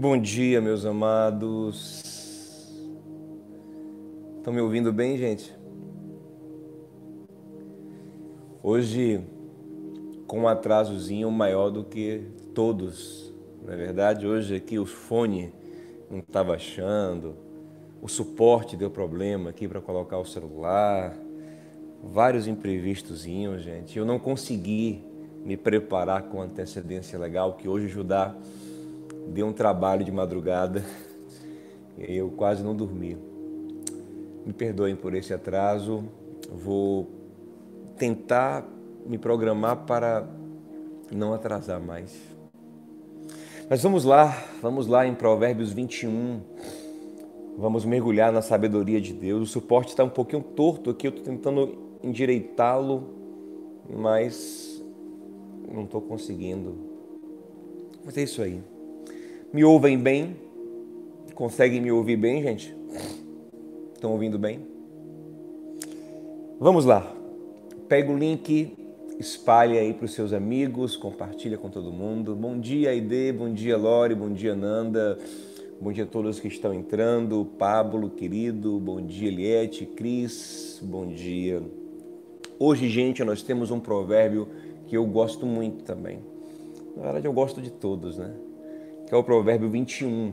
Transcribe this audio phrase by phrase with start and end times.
[0.00, 2.00] Bom dia, meus amados.
[4.38, 5.54] Estão me ouvindo bem, gente?
[8.62, 9.20] Hoje,
[10.26, 12.22] com um atrasozinho maior do que
[12.54, 13.30] todos,
[13.62, 14.26] não é verdade?
[14.26, 15.52] Hoje aqui o fone
[16.10, 17.36] não estava achando,
[18.00, 21.14] o suporte deu problema aqui para colocar o celular,
[22.02, 23.98] vários imprevistozinhos, gente.
[23.98, 25.04] Eu não consegui
[25.44, 28.34] me preparar com antecedência legal, que hoje Judá
[29.30, 30.84] deu um trabalho de madrugada
[31.96, 33.16] e eu quase não dormi.
[34.44, 36.04] Me perdoem por esse atraso,
[36.50, 37.08] vou
[37.96, 38.66] tentar
[39.06, 40.26] me programar para
[41.12, 42.16] não atrasar mais.
[43.68, 46.40] Mas vamos lá, vamos lá em Provérbios 21.
[47.56, 49.42] Vamos mergulhar na sabedoria de Deus.
[49.42, 53.10] O suporte está um pouquinho torto aqui, eu estou tentando endireitá-lo,
[53.88, 54.82] mas
[55.70, 56.74] não estou conseguindo.
[58.04, 58.62] Mas é isso aí.
[59.52, 60.36] Me ouvem bem?
[61.34, 62.72] Conseguem me ouvir bem, gente?
[63.92, 64.60] Estão ouvindo bem?
[66.60, 67.12] Vamos lá.
[67.88, 68.72] Pega o link,
[69.18, 72.36] espalhe aí para os seus amigos, compartilha com todo mundo.
[72.36, 75.18] Bom dia, Aide, bom dia, Lore, bom dia, Nanda.
[75.80, 77.44] Bom dia a todos que estão entrando.
[77.58, 81.60] Pablo, querido, bom dia, Eliette, Cris, bom dia.
[82.56, 84.46] Hoje, gente, nós temos um provérbio
[84.86, 86.20] que eu gosto muito também.
[86.96, 88.32] Na verdade, eu gosto de todos, né?
[89.10, 90.32] Que é o provérbio 21.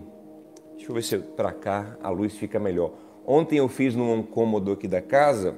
[0.75, 2.94] Deixa eu ver se para cá a luz fica melhor.
[3.25, 5.56] Ontem eu fiz num cômodo aqui da casa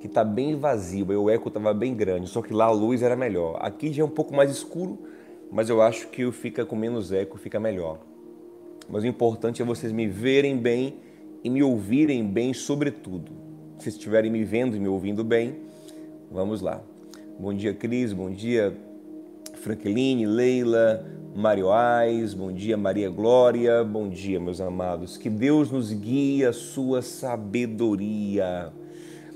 [0.00, 3.14] que está bem vazio, o eco estava bem grande, só que lá a luz era
[3.14, 3.58] melhor.
[3.60, 4.98] Aqui já é um pouco mais escuro,
[5.52, 7.98] mas eu acho que fica com menos eco, fica melhor.
[8.88, 10.96] Mas o importante é vocês me verem bem
[11.44, 13.32] e me ouvirem bem, sobretudo.
[13.78, 15.56] Se estiverem me vendo e me ouvindo bem,
[16.30, 16.80] vamos lá.
[17.38, 18.14] Bom dia, Cris.
[18.14, 18.74] Bom dia,
[19.66, 25.16] Frankeline, Leila, Mário Ais, bom dia Maria Glória, bom dia meus amados.
[25.16, 28.72] Que Deus nos guie a sua sabedoria.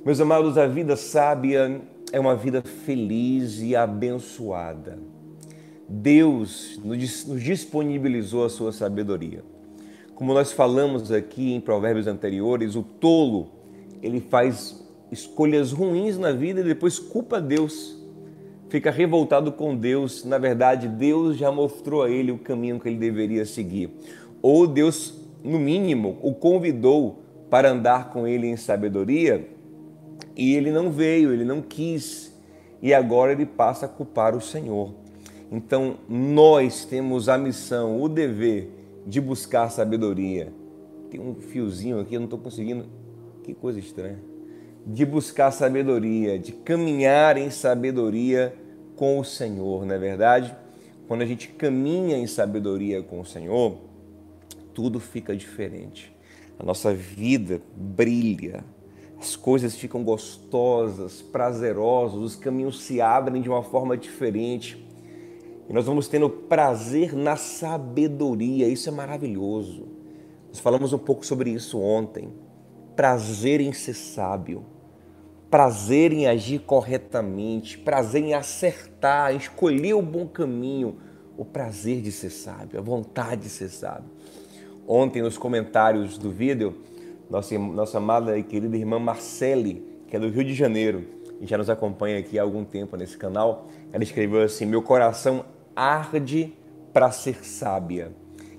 [0.05, 1.81] Meus amados, a vida sábia
[2.13, 5.01] é uma vida feliz e abençoada.
[5.89, 9.43] Deus nos disponibilizou a sua sabedoria.
[10.15, 13.49] Como nós falamos aqui em provérbios anteriores, o tolo,
[14.01, 14.81] ele faz
[15.11, 18.00] escolhas ruins na vida e depois culpa Deus
[18.71, 20.25] fica revoltado com Deus.
[20.25, 23.91] Na verdade, Deus já mostrou a ele o caminho que ele deveria seguir.
[24.41, 25.13] Ou Deus,
[25.45, 29.47] no mínimo, o convidou para andar com ele em sabedoria
[30.37, 32.33] e ele não veio, ele não quis.
[32.81, 34.95] E agora ele passa a culpar o Senhor.
[35.53, 38.71] Então, nós temos a missão, o dever
[39.05, 40.53] de buscar sabedoria.
[41.11, 42.87] Tem um fiozinho aqui, eu não estou conseguindo.
[43.43, 44.31] Que coisa estranha
[44.87, 48.55] de buscar sabedoria, de caminhar em sabedoria
[49.01, 50.55] com o Senhor, não é verdade?
[51.09, 53.79] Quando a gente caminha em sabedoria com o Senhor,
[54.75, 56.15] tudo fica diferente.
[56.59, 58.63] A nossa vida brilha,
[59.19, 64.87] as coisas ficam gostosas, prazerosas, os caminhos se abrem de uma forma diferente.
[65.67, 69.89] E nós vamos tendo prazer na sabedoria, isso é maravilhoso.
[70.49, 72.31] Nós falamos um pouco sobre isso ontem
[72.95, 74.63] prazer em ser sábio,
[75.51, 80.99] prazer em agir corretamente, prazer em acertar, em escolher o bom caminho,
[81.37, 84.11] o prazer de ser sábio, a vontade de ser sábio.
[84.87, 86.77] Ontem, nos comentários do vídeo,
[87.29, 91.05] nossa, nossa amada e querida irmã Marcele, que é do Rio de Janeiro,
[91.41, 95.45] e já nos acompanha aqui há algum tempo nesse canal, ela escreveu assim: Meu coração
[95.75, 96.53] arde
[96.93, 98.13] para ser sábia.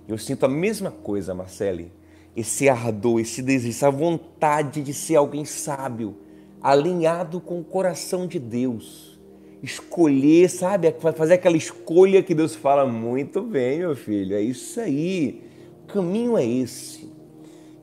[0.07, 1.91] Eu sinto a mesma coisa, Marcele
[2.35, 6.15] esse ardor, esse desejo, essa vontade de ser alguém sábio,
[6.61, 9.19] alinhado com o coração de Deus.
[9.63, 10.93] Escolher, sabe?
[11.15, 14.35] Fazer aquela escolha que Deus fala muito bem, meu filho.
[14.35, 15.43] É isso aí.
[15.83, 17.11] O caminho é esse.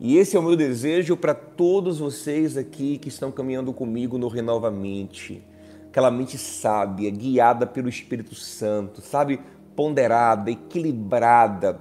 [0.01, 4.29] E esse é o meu desejo para todos vocês aqui que estão caminhando comigo no
[4.29, 5.43] Renovamente.
[5.89, 9.41] Aquela mente sábia, guiada pelo Espírito Santo, sabe?
[9.75, 11.81] Ponderada, equilibrada,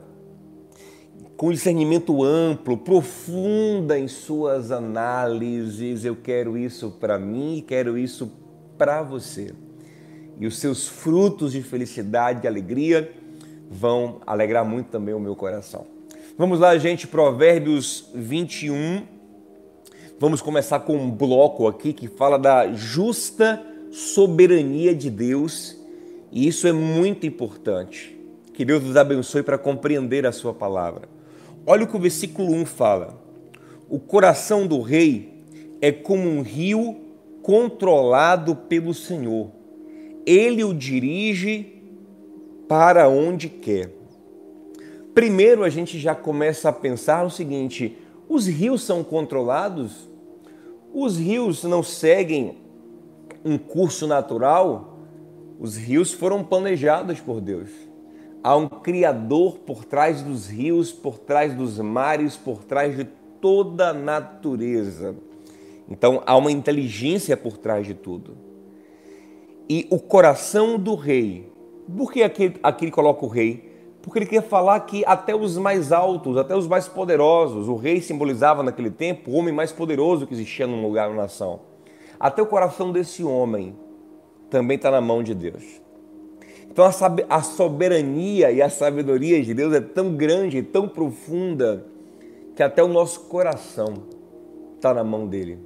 [1.37, 6.03] com discernimento amplo, profunda em suas análises.
[6.03, 8.31] Eu quero isso para mim e quero isso
[8.75, 9.53] para você.
[10.39, 13.11] E os seus frutos de felicidade e alegria
[13.69, 15.85] vão alegrar muito também o meu coração.
[16.35, 19.03] Vamos lá, gente, Provérbios 21.
[20.19, 25.77] Vamos começar com um bloco aqui que fala da justa soberania de Deus,
[26.31, 28.17] e isso é muito importante.
[28.53, 31.16] Que Deus nos abençoe para compreender a sua palavra.
[31.69, 33.21] Olha o que o versículo 1 fala.
[33.89, 35.43] O coração do rei
[35.81, 36.95] é como um rio
[37.41, 39.51] controlado pelo Senhor.
[40.25, 41.73] Ele o dirige
[42.69, 43.91] para onde quer.
[45.13, 47.97] primeiro a gente já começa a pensar o seguinte:
[48.29, 50.09] os rios são controlados?
[50.93, 52.59] Os rios não seguem
[53.43, 54.99] um curso natural?
[55.59, 57.86] Os rios foram planejados por Deus.
[58.47, 63.03] Há um Criador por trás dos rios, por trás dos mares, por trás de
[63.41, 65.13] toda a natureza.
[65.89, 68.37] Então há uma inteligência por trás de tudo.
[69.67, 71.51] E o coração do rei,
[71.93, 73.69] por que aqui, aqui ele coloca o rei?
[74.01, 77.99] Porque ele quer falar que até os mais altos, até os mais poderosos, o rei
[77.99, 81.59] simbolizava naquele tempo o homem mais poderoso que existia num lugar, numa nação.
[82.17, 83.75] Até o coração desse homem
[84.49, 85.85] também está na mão de Deus.
[86.77, 86.85] Então
[87.27, 91.83] a soberania e a sabedoria de Deus é tão grande, tão profunda,
[92.55, 93.95] que até o nosso coração
[94.75, 95.57] está na mão dele.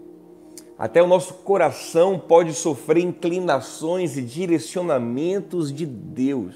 [0.80, 6.56] Até o nosso coração pode sofrer inclinações e direcionamentos de Deus.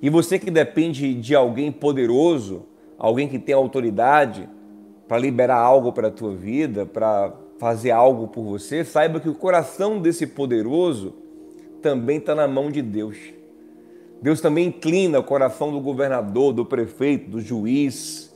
[0.00, 2.66] E você que depende de alguém poderoso,
[2.96, 4.48] alguém que tem autoridade
[5.08, 9.34] para liberar algo para a tua vida, para fazer algo por você, saiba que o
[9.34, 11.26] coração desse poderoso
[11.82, 13.16] também está na mão de Deus.
[14.20, 18.34] Deus também inclina o coração do governador, do prefeito, do juiz,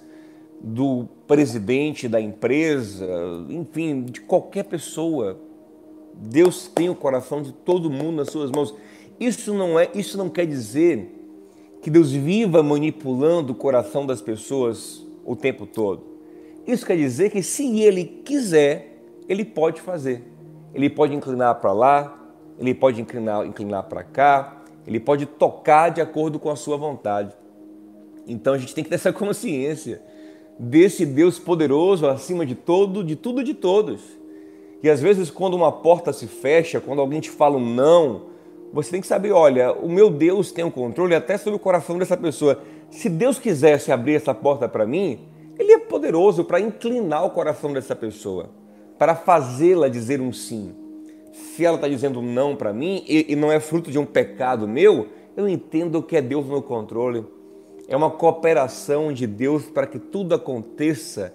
[0.60, 3.06] do presidente da empresa,
[3.48, 5.40] enfim, de qualquer pessoa.
[6.14, 8.74] Deus tem o coração de todo mundo nas suas mãos.
[9.18, 11.18] Isso não é, isso não quer dizer
[11.80, 16.02] que Deus viva manipulando o coração das pessoas o tempo todo.
[16.64, 20.22] Isso quer dizer que se ele quiser, ele pode fazer.
[20.72, 22.21] Ele pode inclinar para lá,
[22.58, 27.32] ele pode inclinar, inclinar para cá, ele pode tocar de acordo com a sua vontade.
[28.26, 30.02] Então a gente tem que ter essa consciência
[30.58, 34.00] desse Deus poderoso acima de todo, de tudo e de todos.
[34.82, 38.32] E às vezes quando uma porta se fecha, quando alguém te fala um não,
[38.72, 41.60] você tem que saber, olha, o meu Deus tem o um controle até sobre o
[41.60, 42.60] coração dessa pessoa.
[42.90, 45.20] Se Deus quisesse abrir essa porta para mim,
[45.58, 48.50] ele é poderoso para inclinar o coração dessa pessoa,
[48.98, 50.81] para fazê-la dizer um sim
[51.32, 54.68] se ela está dizendo não para mim e, e, não é fruto de um pecado
[54.68, 57.24] meu, eu entendo que é Deus no controle.
[57.88, 61.34] É uma cooperação de Deus para que tudo aconteça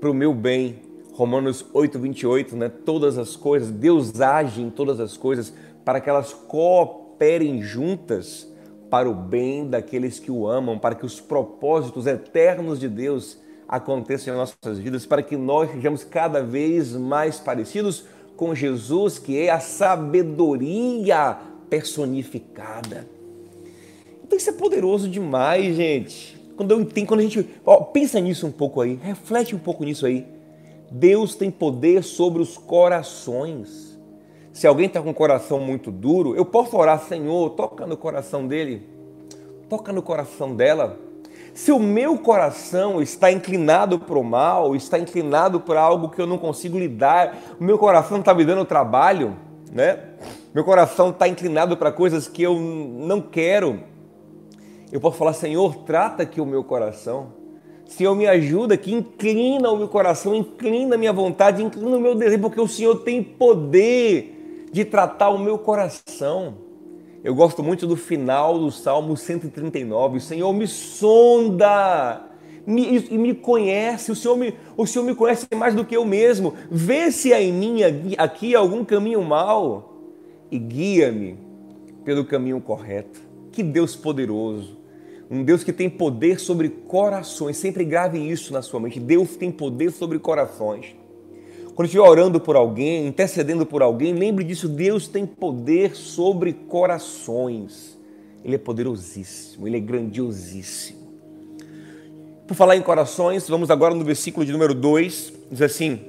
[0.00, 0.80] para o meu bem.
[1.12, 2.68] Romanos 8, 28, né?
[2.68, 5.54] Todas as coisas, Deus age em todas as coisas
[5.84, 8.52] para que elas cooperem juntas
[8.90, 13.38] para o bem daqueles que o amam, para que os propósitos eternos de Deus
[13.68, 18.04] aconteçam em nossas vidas, para que nós sejamos cada vez mais parecidos
[18.36, 21.36] com Jesus, que é a sabedoria
[21.68, 23.06] personificada.
[24.22, 26.36] Então isso é poderoso demais, gente.
[26.56, 29.84] Quando eu entendo, quando a gente ó, pensa nisso um pouco aí, reflete um pouco
[29.84, 30.26] nisso aí.
[30.90, 33.98] Deus tem poder sobre os corações.
[34.52, 38.46] Se alguém está com o coração muito duro, eu posso orar, Senhor, toca no coração
[38.46, 38.82] dele,
[39.68, 40.98] toca no coração dela
[41.56, 46.26] se o meu coração está inclinado para o mal, está inclinado para algo que eu
[46.26, 49.34] não consigo lidar, o meu coração está me dando trabalho,
[49.72, 50.00] né?
[50.52, 53.80] Meu coração está inclinado para coisas que eu não quero.
[54.92, 57.28] Eu posso falar, Senhor, trata aqui o meu coração.
[57.86, 62.14] Senhor, me ajuda que inclina o meu coração, inclina a minha vontade, inclina o meu
[62.14, 66.65] desejo, porque o Senhor tem poder de tratar o meu coração.
[67.26, 70.18] Eu gosto muito do final do Salmo 139.
[70.18, 72.24] O Senhor me sonda
[72.64, 74.12] me, e me conhece.
[74.12, 76.54] O Senhor me, o Senhor me conhece mais do que eu mesmo.
[76.70, 77.78] Vê se há em mim
[78.16, 80.04] aqui algum caminho mau
[80.52, 81.36] e guia-me
[82.04, 83.20] pelo caminho correto.
[83.50, 84.78] Que Deus poderoso.
[85.28, 87.56] Um Deus que tem poder sobre corações.
[87.56, 89.00] Sempre grave isso na sua mente.
[89.00, 90.94] Deus tem poder sobre corações.
[91.76, 97.98] Quando estiver orando por alguém, intercedendo por alguém, lembre disso: Deus tem poder sobre corações.
[98.42, 101.06] Ele é poderosíssimo, ele é grandiosíssimo.
[102.46, 106.00] Por falar em corações, vamos agora no versículo de número 2, diz assim: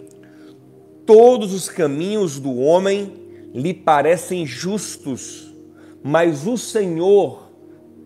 [1.06, 3.12] Todos os caminhos do homem
[3.54, 5.54] lhe parecem justos,
[6.02, 7.52] mas o Senhor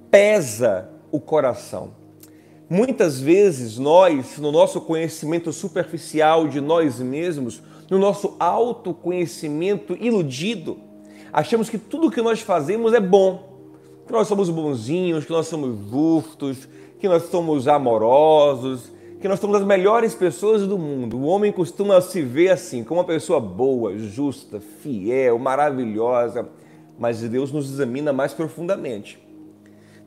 [0.09, 2.00] pesa o coração.
[2.71, 10.77] Muitas vezes nós, no nosso conhecimento superficial de nós mesmos, no nosso autoconhecimento iludido,
[11.33, 13.43] achamos que tudo que nós fazemos é bom,
[14.07, 16.65] que nós somos bonzinhos, que nós somos justos,
[16.97, 21.17] que nós somos amorosos, que nós somos as melhores pessoas do mundo.
[21.17, 26.47] O homem costuma se ver assim, como uma pessoa boa, justa, fiel, maravilhosa,
[26.97, 29.19] mas Deus nos examina mais profundamente.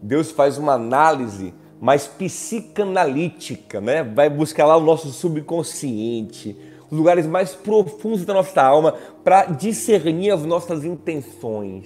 [0.00, 1.52] Deus faz uma análise
[1.84, 4.02] mais psicanalítica, né?
[4.02, 6.56] Vai buscar lá o nosso subconsciente,
[6.90, 11.84] os lugares mais profundos da nossa alma para discernir as nossas intenções.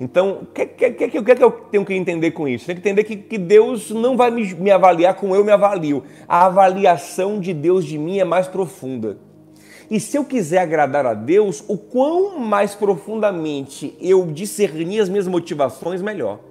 [0.00, 2.64] Então, o que, que, que, que, eu tenho que entender com isso?
[2.64, 6.02] Tem que entender que, que Deus não vai me, me avaliar como eu me avalio.
[6.26, 9.18] A avaliação de Deus de mim é mais profunda.
[9.90, 15.28] E se eu quiser agradar a Deus, o quão mais profundamente eu discernir as minhas
[15.28, 16.47] motivações, melhor.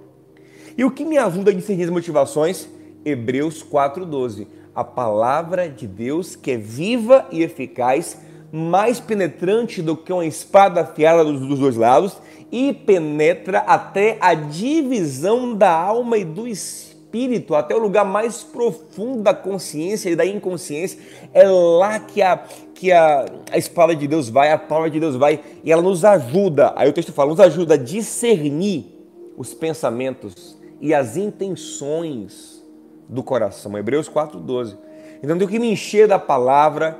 [0.78, 2.68] E o que me ajuda a discernir as motivações?
[3.04, 4.46] Hebreus 4,12.
[4.72, 8.16] A palavra de Deus que é viva e eficaz,
[8.52, 12.18] mais penetrante do que uma espada afiada dos dois lados
[12.52, 19.20] e penetra até a divisão da alma e do espírito, até o lugar mais profundo
[19.20, 21.00] da consciência e da inconsciência.
[21.34, 22.36] É lá que a,
[22.72, 26.04] que a, a espada de Deus vai, a palavra de Deus vai, e ela nos
[26.04, 28.96] ajuda, aí o texto fala, nos ajuda a discernir
[29.36, 32.64] os pensamentos e as intenções
[33.08, 33.76] do coração.
[33.76, 34.76] Hebreus 4,12.
[35.18, 36.98] Então eu tenho que me encher da palavra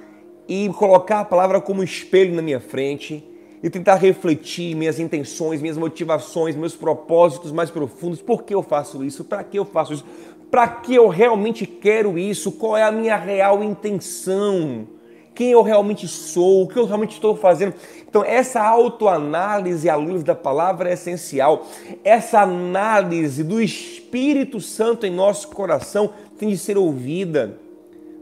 [0.49, 3.25] e colocar a palavra como espelho na minha frente
[3.63, 8.23] e tentar refletir minhas intenções, minhas motivações, meus propósitos mais profundos.
[8.23, 9.25] Por que eu faço isso?
[9.25, 10.05] Para que eu faço isso?
[10.51, 12.53] Para que eu realmente quero isso?
[12.53, 14.87] Qual é a minha real intenção?
[15.35, 16.65] Quem eu realmente sou?
[16.65, 17.75] O que eu realmente estou fazendo?
[18.09, 21.67] Então, essa autoanálise à luz da palavra é essencial.
[22.03, 27.59] Essa análise do Espírito Santo em nosso coração tem de ser ouvida,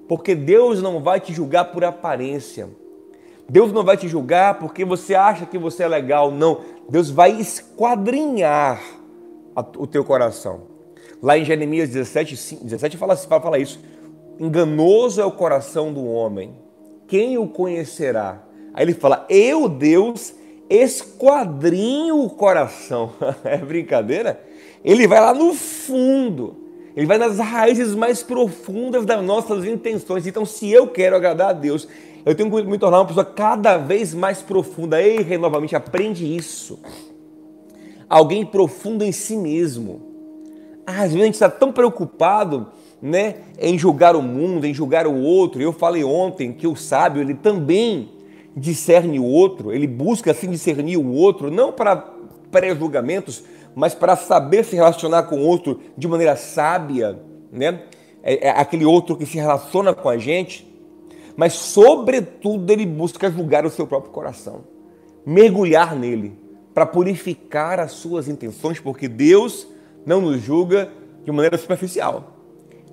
[0.09, 2.69] porque Deus não vai te julgar por aparência.
[3.49, 6.63] Deus não vai te julgar porque você acha que você é legal, não.
[6.89, 8.83] Deus vai esquadrinhar
[9.79, 10.63] o teu coração.
[11.23, 13.79] Lá em Jeremias 17, 17 fala, fala isso.
[14.39, 16.55] Enganoso é o coração do homem.
[17.07, 18.46] Quem o conhecerá?
[18.77, 20.35] Aí ele fala: Eu, Deus,
[20.69, 23.13] esquadrinho o coração.
[23.43, 24.39] é brincadeira?
[24.85, 26.55] Ele vai lá no fundo.
[26.95, 30.27] Ele vai nas raízes mais profundas das nossas intenções.
[30.27, 31.89] Então, se eu quero agradar a Deus,
[32.25, 35.03] eu tenho que me tornar uma pessoa cada vez mais profunda.
[35.03, 36.79] Ei, renovamente, aprende isso.
[38.09, 40.03] Alguém profundo em si mesmo.
[40.87, 42.69] Às vezes a gente está tão preocupado
[43.03, 45.61] né, em julgar o mundo, em julgar o outro.
[45.61, 48.16] Eu falei ontem que o sábio ele também
[48.57, 51.97] discerne o outro, ele busca assim discernir o outro, não para
[52.51, 53.45] pré-julgamentos,
[53.75, 57.19] mas para saber se relacionar com o outro de maneira sábia,
[57.53, 57.83] né?
[58.23, 60.67] É, é aquele outro que se relaciona com a gente
[61.37, 64.65] mas sobretudo ele busca julgar o seu próprio coração,
[65.25, 66.33] mergulhar nele,
[66.73, 69.69] para purificar as suas intenções, porque Deus
[70.05, 70.91] não nos julga
[71.25, 72.37] de maneira superficial,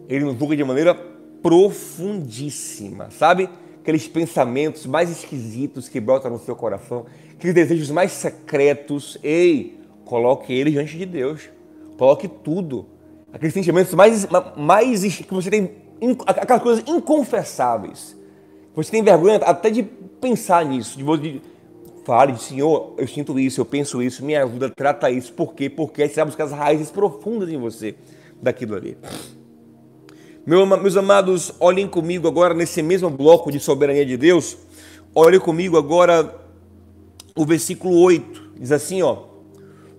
[0.10, 0.93] ele nos julga de maneira
[1.41, 3.50] profundíssima, sabe?
[3.83, 10.51] Aqueles pensamentos mais esquisitos que brotam no seu coração, aqueles desejos mais secretos, ei, coloque
[10.51, 11.49] eles diante de Deus,
[11.97, 12.87] coloque tudo,
[13.31, 14.25] aqueles sentimentos mais,
[14.57, 15.71] mais que você tem,
[16.25, 18.15] aquelas coisas inconfessáveis
[18.75, 21.39] você tem vergonha até de pensar nisso, de você
[22.03, 25.31] fale, Senhor, eu sinto isso, eu penso isso, me ajuda, trata isso.
[25.31, 25.69] Por quê?
[25.69, 27.95] Porque você vai buscar as raízes profundas em você
[28.41, 28.97] daquilo ali.
[30.45, 34.57] Meus amados, olhem comigo agora nesse mesmo bloco de soberania de Deus.
[35.15, 36.35] Olhem comigo agora
[37.33, 38.51] o versículo 8.
[38.57, 39.23] Diz assim, ó: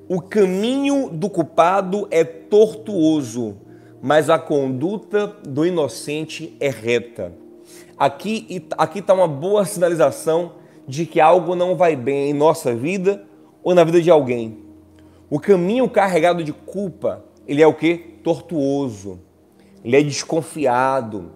[0.07, 3.57] O caminho do culpado é tortuoso,
[4.03, 7.33] mas a conduta do inocente é reta.
[7.97, 13.25] Aqui aqui está uma boa sinalização de que algo não vai bem em nossa vida
[13.63, 14.59] ou na vida de alguém.
[15.31, 17.97] O caminho carregado de culpa, ele é o que?
[18.23, 19.21] Tortuoso.
[19.85, 21.31] Ele é desconfiado.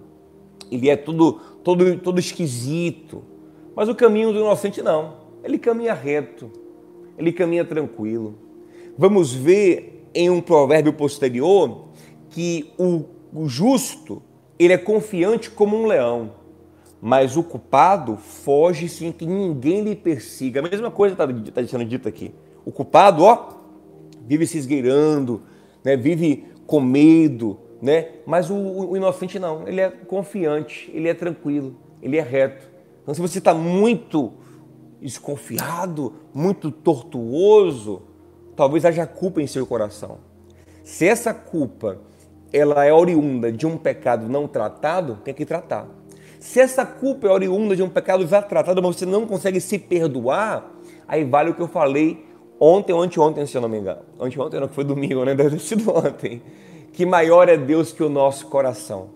[0.70, 3.22] Ele é tudo, todo, todo esquisito.
[3.76, 5.16] Mas o caminho do inocente não.
[5.44, 6.50] Ele caminha reto.
[7.16, 8.38] Ele caminha tranquilo.
[8.96, 11.88] Vamos ver em um provérbio posterior
[12.30, 14.22] que o, o justo,
[14.58, 16.38] ele é confiante como um leão
[17.00, 20.60] mas o culpado foge sem que ninguém lhe persiga.
[20.60, 22.32] A mesma coisa está tá sendo dita aqui.
[22.64, 23.50] O culpado, ó,
[24.26, 25.42] vive se esgueirando,
[25.84, 28.08] né, vive com medo, né?
[28.26, 32.66] mas o, o inocente não, ele é confiante, ele é tranquilo, ele é reto.
[33.02, 34.32] Então, se você está muito
[35.00, 38.02] desconfiado, muito tortuoso,
[38.56, 40.18] talvez haja culpa em seu coração.
[40.82, 41.99] Se essa culpa
[42.52, 45.87] ela é oriunda de um pecado não tratado, tem que tratar.
[46.40, 49.78] Se essa culpa é oriunda de um pecado já tratado, mas você não consegue se
[49.78, 50.73] perdoar,
[51.06, 52.25] aí vale o que eu falei
[52.61, 54.00] ontem ou anteontem, se eu não me engano.
[54.18, 55.35] Anteontem não, que foi domingo, né?
[55.37, 56.42] Deve ter sido ontem.
[56.92, 59.11] Que maior é Deus que o nosso coração.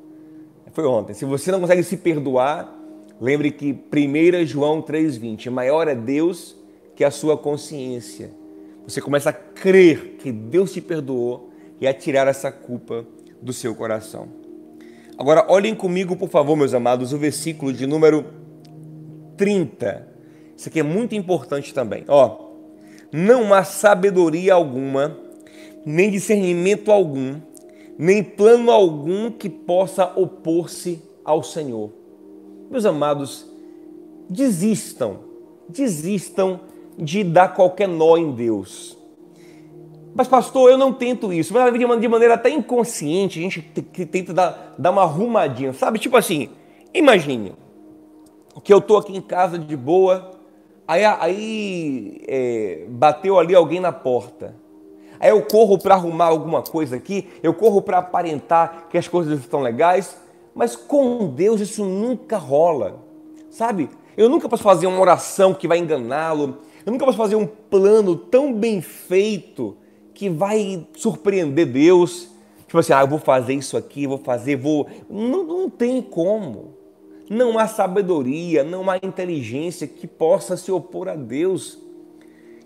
[0.73, 1.13] Foi ontem.
[1.13, 2.73] Se você não consegue se perdoar,
[3.21, 6.57] lembre que 1 João 3,20, maior é Deus
[6.97, 8.31] que a sua consciência.
[8.87, 11.51] Você começa a crer que Deus te perdoou
[11.81, 13.05] e a tirar essa culpa
[13.41, 14.29] do seu coração.
[15.19, 18.25] Agora, olhem comigo, por favor, meus amados, o versículo de número
[19.37, 20.09] 30.
[20.57, 22.05] Isso aqui é muito importante também.
[22.09, 22.51] Ó,
[23.13, 25.19] não há sabedoria alguma,
[25.85, 27.41] nem discernimento algum,
[28.03, 31.93] nem plano algum que possa opor-se ao Senhor.
[32.69, 33.49] Meus amados,
[34.29, 35.21] desistam,
[35.69, 36.59] desistam
[36.99, 38.99] de dar qualquer nó em Deus.
[40.17, 41.55] Mas, pastor, eu não tento isso.
[41.55, 46.01] Mas de maneira até inconsciente, a gente tenta dar, dar uma arrumadinha, sabe?
[46.01, 46.49] Tipo assim,
[46.93, 47.53] imagine
[48.65, 50.33] que eu estou aqui em casa de boa,
[50.89, 54.61] aí, aí é, bateu ali alguém na porta.
[55.23, 59.39] Aí eu corro para arrumar alguma coisa aqui, eu corro para aparentar que as coisas
[59.39, 60.17] estão legais,
[60.53, 63.01] mas com Deus isso nunca rola,
[63.49, 63.89] sabe?
[64.17, 68.17] Eu nunca posso fazer uma oração que vai enganá-lo, eu nunca posso fazer um plano
[68.17, 69.77] tão bem feito
[70.13, 72.29] que vai surpreender Deus.
[72.67, 74.89] Tipo assim, ah, eu vou fazer isso aqui, vou fazer, vou.
[75.09, 76.75] Não, não tem como.
[77.31, 81.79] Não há sabedoria, não há inteligência que possa se opor a Deus.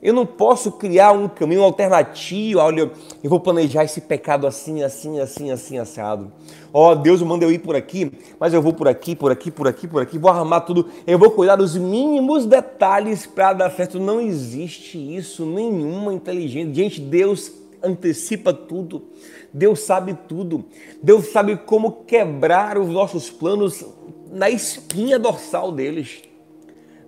[0.03, 2.61] Eu não posso criar um caminho alternativo.
[2.61, 2.91] Olha,
[3.23, 6.31] eu vou planejar esse pecado assim, assim, assim, assim, assado.
[6.73, 9.51] Ó, oh, Deus manda eu ir por aqui, mas eu vou por aqui, por aqui,
[9.51, 10.89] por aqui, por aqui, vou arrumar tudo.
[11.07, 13.99] Eu vou cuidar dos mínimos detalhes para dar certo.
[13.99, 16.75] Não existe isso, nenhuma inteligência.
[16.75, 17.51] Gente, Deus
[17.83, 19.05] antecipa tudo.
[19.53, 20.65] Deus sabe tudo.
[21.03, 23.85] Deus sabe como quebrar os nossos planos
[24.31, 26.26] na espinha dorsal deles.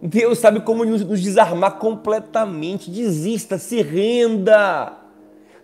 [0.00, 2.90] Deus sabe como nos desarmar completamente.
[2.90, 4.92] Desista, se renda.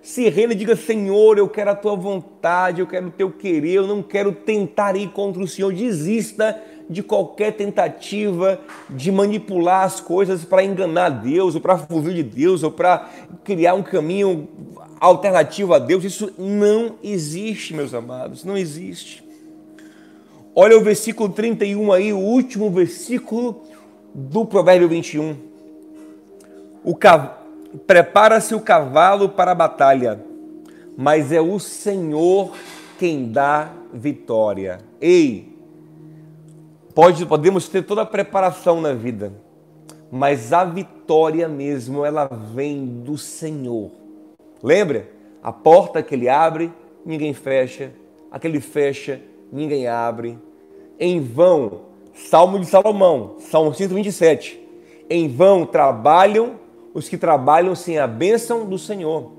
[0.03, 3.75] Se renda e diga: Senhor, eu quero a tua vontade, eu quero o teu querer,
[3.75, 5.73] eu não quero tentar ir contra o Senhor.
[5.73, 6.61] Desista
[6.91, 8.61] de qualquer tentativa
[8.91, 13.09] de manipular as coisas para enganar Deus, ou para fugir de Deus, ou para
[13.43, 14.49] criar um caminho
[15.00, 16.05] alternativo a Deus.
[16.05, 19.25] Isso não existe, meus amados, não existe.
[20.55, 23.62] Olha o versículo 31 aí, o último versículo
[24.14, 25.37] do Provérbio 21.
[26.85, 27.42] O cav...
[27.88, 30.25] Prepara-se o cavalo para a batalha,
[30.97, 32.52] mas é o Senhor
[33.00, 34.79] quem dá vitória.
[35.00, 35.59] Ei,
[36.94, 39.33] pode, podemos ter toda a preparação na vida,
[40.09, 43.90] mas a vitória mesmo, ela vem do Senhor.
[44.62, 45.09] Lembra?
[45.42, 46.72] A porta que ele abre,
[47.05, 47.90] ninguém fecha.
[48.31, 49.20] Aquele fecha,
[49.53, 50.38] ninguém abre.
[50.96, 54.61] Em vão Salmo de Salomão, Salmo 127.
[55.11, 56.53] Em vão trabalham
[56.94, 59.33] os que trabalham sem a bênção do Senhor.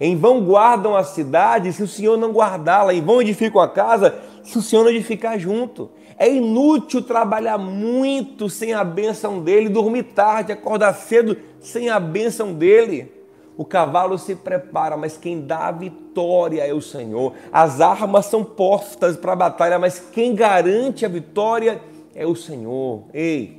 [0.00, 2.92] Em vão guardam a cidade se o Senhor não guardá-la.
[2.92, 5.88] Em vão edificam a casa se o Senhor não edificar junto.
[6.18, 12.52] É inútil trabalhar muito sem a bênção dele, dormir tarde, acordar cedo sem a bênção
[12.52, 13.12] dele.
[13.56, 17.32] O cavalo se prepara, mas quem dá a vitória é o Senhor.
[17.52, 22.34] As armas são postas para a batalha, mas quem garante a vitória é é o
[22.34, 23.04] Senhor.
[23.12, 23.58] Ei,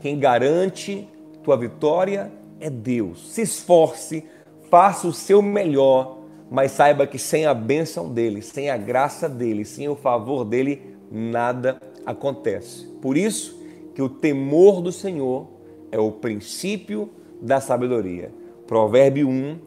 [0.00, 1.06] quem garante
[1.44, 3.32] tua vitória é Deus.
[3.32, 4.24] Se esforce,
[4.70, 6.18] faça o seu melhor,
[6.50, 10.96] mas saiba que sem a bênção dele, sem a graça dele, sem o favor dele,
[11.12, 12.86] nada acontece.
[13.02, 13.60] Por isso
[13.94, 15.46] que o temor do Senhor
[15.92, 18.32] é o princípio da sabedoria.
[18.66, 19.58] Provérbio 1,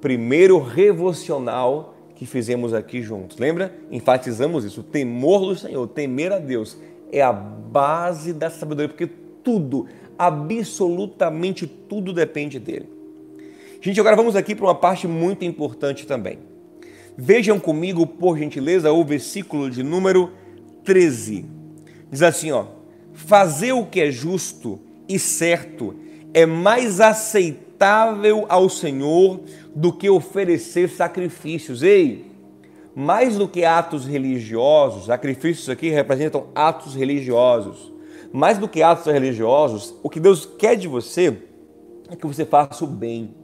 [0.00, 3.38] primeiro revocional que fizemos aqui juntos.
[3.38, 3.74] Lembra?
[3.90, 4.80] Enfatizamos isso.
[4.80, 6.76] O temor do Senhor, temer a Deus
[7.10, 9.06] é a base da sabedoria, porque
[9.42, 9.86] tudo,
[10.18, 12.88] absolutamente tudo depende dele.
[13.80, 16.38] Gente, agora vamos aqui para uma parte muito importante também.
[17.16, 20.32] Vejam comigo, por gentileza, o versículo de número
[20.84, 21.44] 13.
[22.10, 22.66] Diz assim, ó:
[23.12, 25.94] Fazer o que é justo e certo
[26.32, 29.40] é mais aceitável ao Senhor
[29.74, 31.82] do que oferecer sacrifícios.
[31.82, 32.24] Ei,
[32.94, 37.92] mais do que atos religiosos, sacrifícios aqui representam atos religiosos.
[38.32, 41.36] Mais do que atos religiosos, o que Deus quer de você
[42.10, 43.34] é que você faça o bem,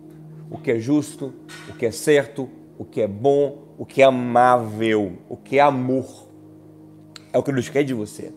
[0.50, 1.32] o que é justo,
[1.68, 5.60] o que é certo, o que é bom, o que é amável, o que é
[5.60, 6.28] amor.
[7.32, 8.32] É o que Deus quer de você.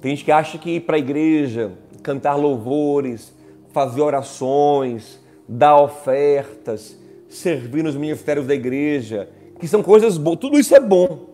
[0.00, 1.72] Tem gente que acha que ir para a igreja,
[2.02, 3.34] cantar louvores,
[3.72, 10.74] fazer orações, dar ofertas, servir nos ministérios da igreja, que são coisas boas, tudo isso
[10.74, 11.26] é bom,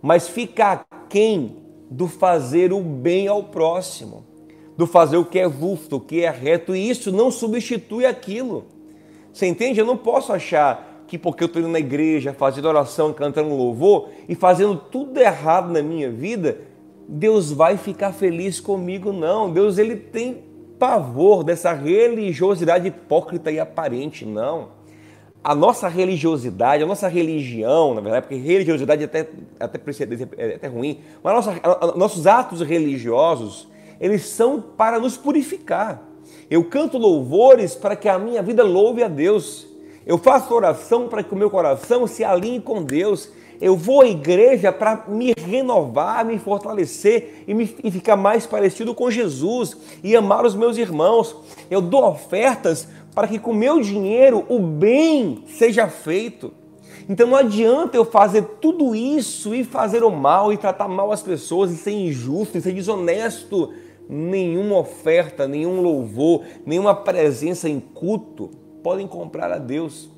[0.00, 1.56] mas fica aquém
[1.90, 4.24] do fazer o bem ao próximo,
[4.76, 8.66] do fazer o que é justo, o que é reto, e isso não substitui aquilo.
[9.32, 9.80] Você entende?
[9.80, 14.08] Eu não posso achar que porque eu estou indo na igreja, fazendo oração, cantando louvor
[14.28, 16.58] e fazendo tudo errado na minha vida,
[17.08, 19.52] Deus vai ficar feliz comigo, não.
[19.52, 20.44] Deus ele tem
[20.78, 24.79] pavor dessa religiosidade hipócrita e aparente, não
[25.42, 29.80] a nossa religiosidade, a nossa religião, na verdade, porque religiosidade é até, até,
[30.36, 31.60] é até ruim, mas nossa,
[31.96, 33.66] nossos atos religiosos,
[33.98, 36.02] eles são para nos purificar.
[36.50, 39.66] Eu canto louvores para que a minha vida louve a Deus.
[40.06, 43.30] Eu faço oração para que o meu coração se alinhe com Deus.
[43.60, 48.94] Eu vou à igreja para me renovar, me fortalecer e, me, e ficar mais parecido
[48.94, 51.36] com Jesus e amar os meus irmãos.
[51.70, 56.52] Eu dou ofertas para que com meu dinheiro o bem seja feito.
[57.08, 61.22] Então não adianta eu fazer tudo isso e fazer o mal e tratar mal as
[61.22, 63.72] pessoas e ser injusto e ser desonesto.
[64.08, 68.50] Nenhuma oferta, nenhum louvor, nenhuma presença em culto
[68.82, 70.08] podem comprar a Deus.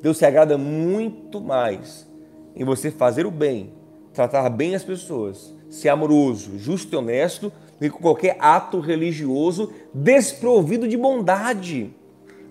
[0.00, 2.06] Deus se agrada muito mais
[2.54, 3.72] em você fazer o bem,
[4.12, 10.86] tratar bem as pessoas, ser amoroso, justo e honesto, do que qualquer ato religioso desprovido
[10.86, 11.92] de bondade.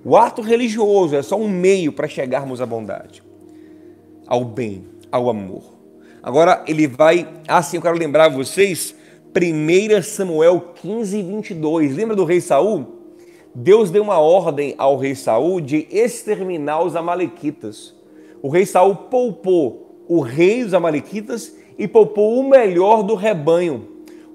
[0.05, 3.23] O ato religioso é só um meio para chegarmos à bondade,
[4.27, 5.63] ao bem, ao amor.
[6.21, 8.93] Agora ele vai, assim eu quero lembrar vocês,
[9.33, 11.95] 1 Samuel 15, 22.
[11.95, 12.85] Lembra do rei Saul?
[13.55, 17.95] Deus deu uma ordem ao rei Saul de exterminar os amalequitas.
[18.41, 23.87] O rei Saul poupou o rei dos amalequitas e poupou o melhor do rebanho.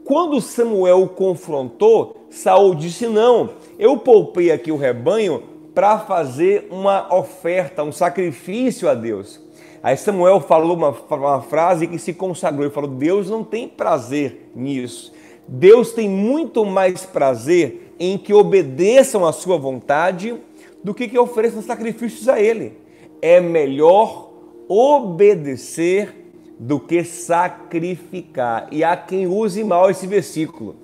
[0.03, 7.15] Quando Samuel o confrontou, Saul disse: "Não, eu poupei aqui o rebanho para fazer uma
[7.15, 9.41] oferta, um sacrifício a Deus."
[9.81, 14.51] Aí Samuel falou uma, uma frase que se consagrou e falou: Deus não tem prazer
[14.57, 15.13] nisso.
[15.47, 20.37] Deus tem muito mais prazer em que obedeçam à sua vontade
[20.83, 22.77] do que que ofereçam sacrifícios a ele.
[23.23, 24.31] É melhor
[24.67, 28.67] obedecer do que sacrificar.
[28.73, 30.75] E há quem use mal esse versículo.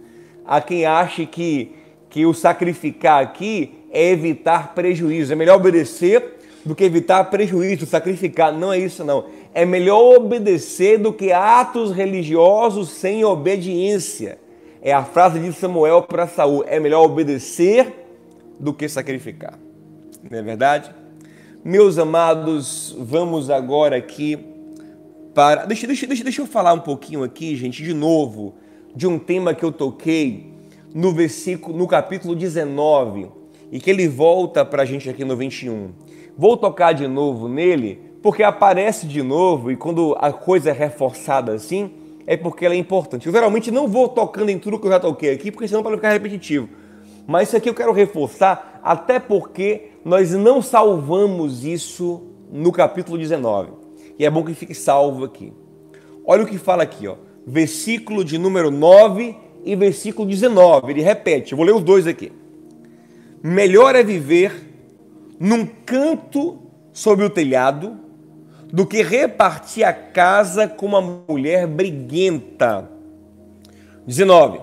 [0.47, 1.73] Há quem ache que,
[2.09, 5.33] que o sacrificar aqui é evitar prejuízo.
[5.33, 7.87] É melhor obedecer do que evitar prejuízo.
[7.87, 9.27] Sacrificar não é isso, não.
[9.55, 14.39] É melhor obedecer do que atos religiosos sem obediência.
[14.83, 18.05] É a frase de Samuel para Saul: é melhor obedecer
[18.59, 19.59] do que sacrificar.
[20.29, 20.91] Não é verdade?
[21.65, 24.39] Meus amados, vamos agora aqui
[25.33, 25.65] para.
[25.65, 28.55] Deixa, deixa, deixa, deixa eu falar um pouquinho aqui, gente, de novo,
[28.95, 30.53] de um tema que eu toquei
[30.95, 33.29] no versículo, no capítulo 19,
[33.71, 35.91] e que ele volta para a gente aqui no 21.
[36.37, 41.53] Vou tocar de novo nele, porque aparece de novo, e quando a coisa é reforçada
[41.53, 41.91] assim,
[42.27, 43.27] é porque ela é importante.
[43.27, 45.97] Eu geralmente não vou tocando em tudo que eu já toquei aqui, porque senão para
[45.97, 46.69] ficar repetitivo.
[47.27, 53.71] Mas isso aqui eu quero reforçar, até porque nós não salvamos isso no capítulo 19.
[54.19, 55.53] E é bom que fique salvo aqui.
[56.25, 57.17] Olha o que fala aqui, ó.
[57.47, 60.93] Versículo de número 9 e versículo 19.
[60.93, 62.33] Ele repete, eu vou ler os dois aqui.
[63.47, 64.55] Melhor é viver
[65.39, 66.63] num canto
[66.95, 67.95] sobre o telhado
[68.73, 72.91] do que repartir a casa com uma mulher briguenta.
[74.07, 74.61] 19.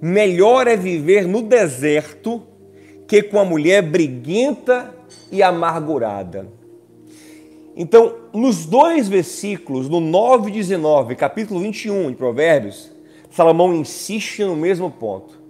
[0.00, 2.42] Melhor é viver no deserto
[3.06, 4.94] que com a mulher briguenta
[5.30, 6.48] e amargurada.
[7.76, 12.90] Então, nos dois versículos, no 9 e 19, capítulo 21 de Provérbios,
[13.30, 15.45] Salomão insiste no mesmo ponto.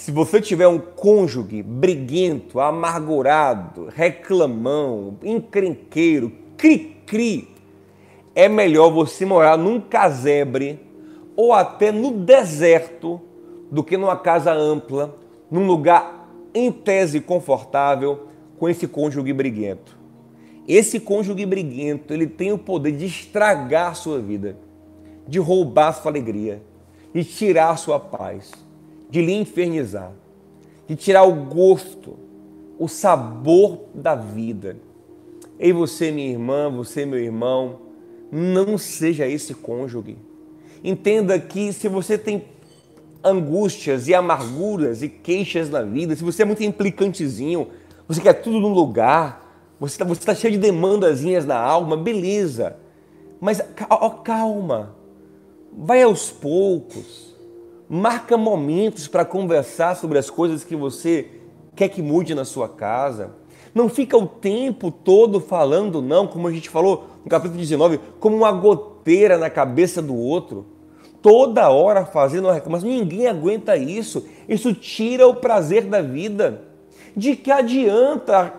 [0.00, 7.50] Se você tiver um cônjuge briguento, amargurado, reclamão, encrenqueiro, cri cri,
[8.34, 10.80] é melhor você morar num casebre
[11.36, 13.20] ou até no deserto
[13.70, 15.14] do que numa casa ampla,
[15.50, 18.26] num lugar em tese confortável
[18.58, 19.98] com esse cônjuge briguento.
[20.66, 24.56] Esse cônjuge briguento, ele tem o poder de estragar a sua vida,
[25.28, 26.62] de roubar a sua alegria,
[27.14, 28.50] de tirar a sua paz,
[29.10, 30.12] de lhe infernizar,
[30.86, 32.16] de tirar o gosto,
[32.78, 34.76] o sabor da vida.
[35.58, 37.80] Ei, você, minha irmã, você, meu irmão,
[38.30, 40.16] não seja esse cônjuge.
[40.82, 42.44] Entenda que se você tem
[43.22, 47.68] angústias e amarguras e queixas na vida, se você é muito implicantezinho,
[48.08, 49.46] você quer tudo no lugar,
[49.78, 52.76] você está tá cheio de demandazinhas na alma, beleza.
[53.40, 53.62] Mas
[54.24, 54.94] calma,
[55.72, 57.29] vai aos poucos,
[57.92, 61.26] marca momentos para conversar sobre as coisas que você
[61.74, 63.32] quer que mude na sua casa.
[63.74, 68.36] Não fica o tempo todo falando não, como a gente falou no capítulo 19, como
[68.36, 70.66] uma goteira na cabeça do outro.
[71.20, 72.88] Toda hora fazendo uma reclamação.
[72.88, 74.24] Ninguém aguenta isso.
[74.48, 76.62] Isso tira o prazer da vida.
[77.16, 78.54] De que adianta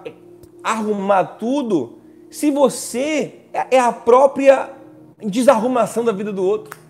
[0.62, 3.36] arrumar tudo se você
[3.72, 4.70] é a própria
[5.24, 6.81] desarrumação da vida do outro?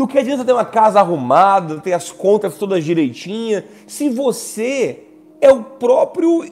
[0.00, 5.00] Do que adianta ter uma casa arrumada, ter as contas todas direitinhas, se você
[5.42, 6.46] é o próprio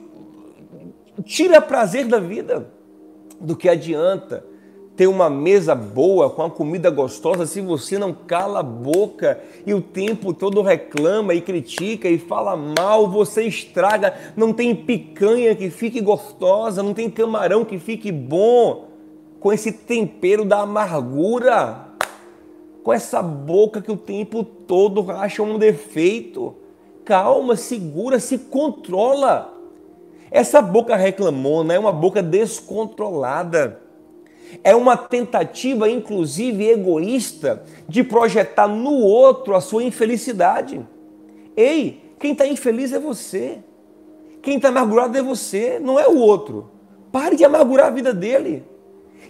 [1.23, 2.69] tira prazer da vida.
[3.41, 4.45] Do que adianta
[4.95, 9.73] ter uma mesa boa, com a comida gostosa, se você não cala a boca e
[9.73, 14.13] o tempo todo reclama e critica e fala mal, você estraga.
[14.37, 18.89] Não tem picanha que fique gostosa, não tem camarão que fique bom,
[19.39, 21.88] com esse tempero da amargura,
[22.89, 26.55] com essa boca que o tempo todo acha um defeito.
[27.05, 29.53] Calma, segura, se controla.
[30.31, 33.79] Essa boca reclamona é uma boca descontrolada
[34.63, 40.83] é uma tentativa, inclusive egoísta, de projetar no outro a sua infelicidade.
[41.55, 43.59] Ei, quem está infeliz é você.
[44.41, 46.71] Quem está amargurado é você, não é o outro.
[47.11, 48.65] Pare de amargurar a vida dele.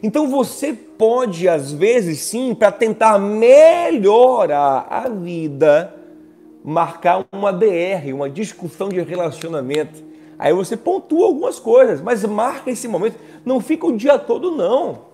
[0.01, 5.93] Então você pode, às vezes, sim, para tentar melhorar a vida,
[6.63, 10.03] marcar uma DR, uma discussão de relacionamento.
[10.37, 13.17] Aí você pontua algumas coisas, mas marca esse momento.
[13.43, 15.09] Não fica o dia todo, não.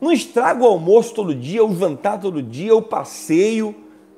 [0.00, 3.74] Não estraga o almoço todo dia, o jantar todo dia, o passeio.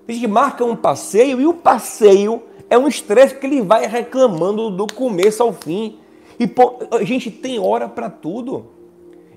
[0.06, 4.70] A gente marca um passeio e o passeio é um estresse que ele vai reclamando
[4.70, 5.98] do começo ao fim.
[6.38, 8.66] E pô, a gente tem hora para tudo.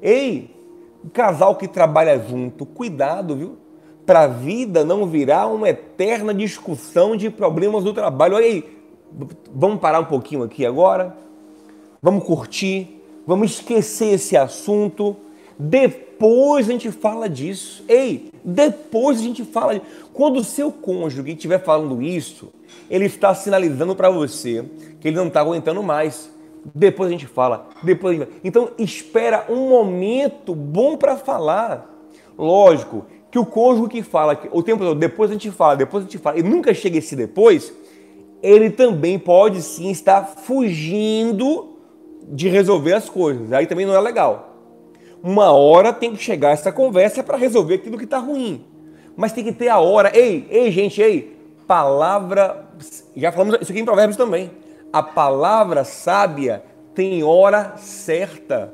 [0.01, 0.57] Ei,
[1.10, 3.58] casal que trabalha junto, cuidado, viu?
[4.06, 8.36] Para a vida não virar uma eterna discussão de problemas do trabalho.
[8.36, 8.63] Olha aí,
[9.54, 11.15] vamos parar um pouquinho aqui agora.
[12.02, 15.15] Vamos curtir, vamos esquecer esse assunto.
[15.60, 17.84] Depois a gente fala disso.
[17.88, 19.74] Ei, depois a gente fala.
[19.74, 19.86] Disso.
[20.13, 22.50] Quando o seu cônjuge estiver falando isso,
[22.89, 24.63] ele está sinalizando para você
[25.02, 26.32] que ele não está aguentando mais.
[26.73, 27.67] Depois a gente fala.
[27.84, 28.32] Depois gente...
[28.43, 31.93] Então espera um momento bom para falar.
[32.38, 36.06] Lógico que o cônjuge que fala o tempo todo, depois a gente fala, depois a
[36.06, 37.73] gente fala, e nunca chega esse depois,
[38.41, 41.77] ele também pode sim estar fugindo
[42.30, 43.51] de resolver as coisas.
[43.51, 44.56] Aí também não é legal.
[45.23, 48.63] Uma hora tem que chegar essa conversa para resolver aquilo que está ruim.
[49.15, 50.15] Mas tem que ter a hora.
[50.15, 51.36] Ei, ei, gente, ei.
[51.65, 52.67] Palavra.
[53.15, 54.51] Já falamos isso aqui em Provérbios também.
[54.91, 56.63] A palavra sábia
[56.95, 58.73] tem hora certa.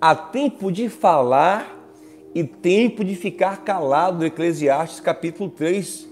[0.00, 1.74] Há tempo de falar
[2.34, 4.24] e tempo de ficar calado.
[4.24, 6.08] Eclesiastes capítulo 3.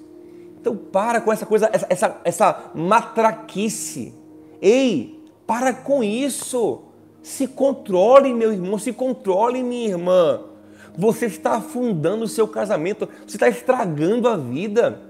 [0.61, 4.15] Então para com essa coisa, essa, essa, essa matraquice.
[4.61, 6.83] Ei, para com isso.
[7.23, 10.41] Se controle, meu irmão, se controle, minha irmã.
[10.97, 15.01] Você está afundando o seu casamento, você está estragando a vida.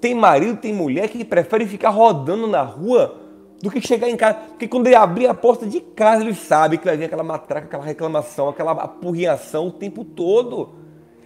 [0.00, 3.25] Tem marido, tem mulher que prefere ficar rodando na rua
[3.62, 4.38] do que chegar em casa.
[4.50, 7.66] Porque quando ele abrir a porta de casa, ele sabe que vai vir aquela matraca,
[7.66, 10.70] aquela reclamação, aquela apurriação o tempo todo.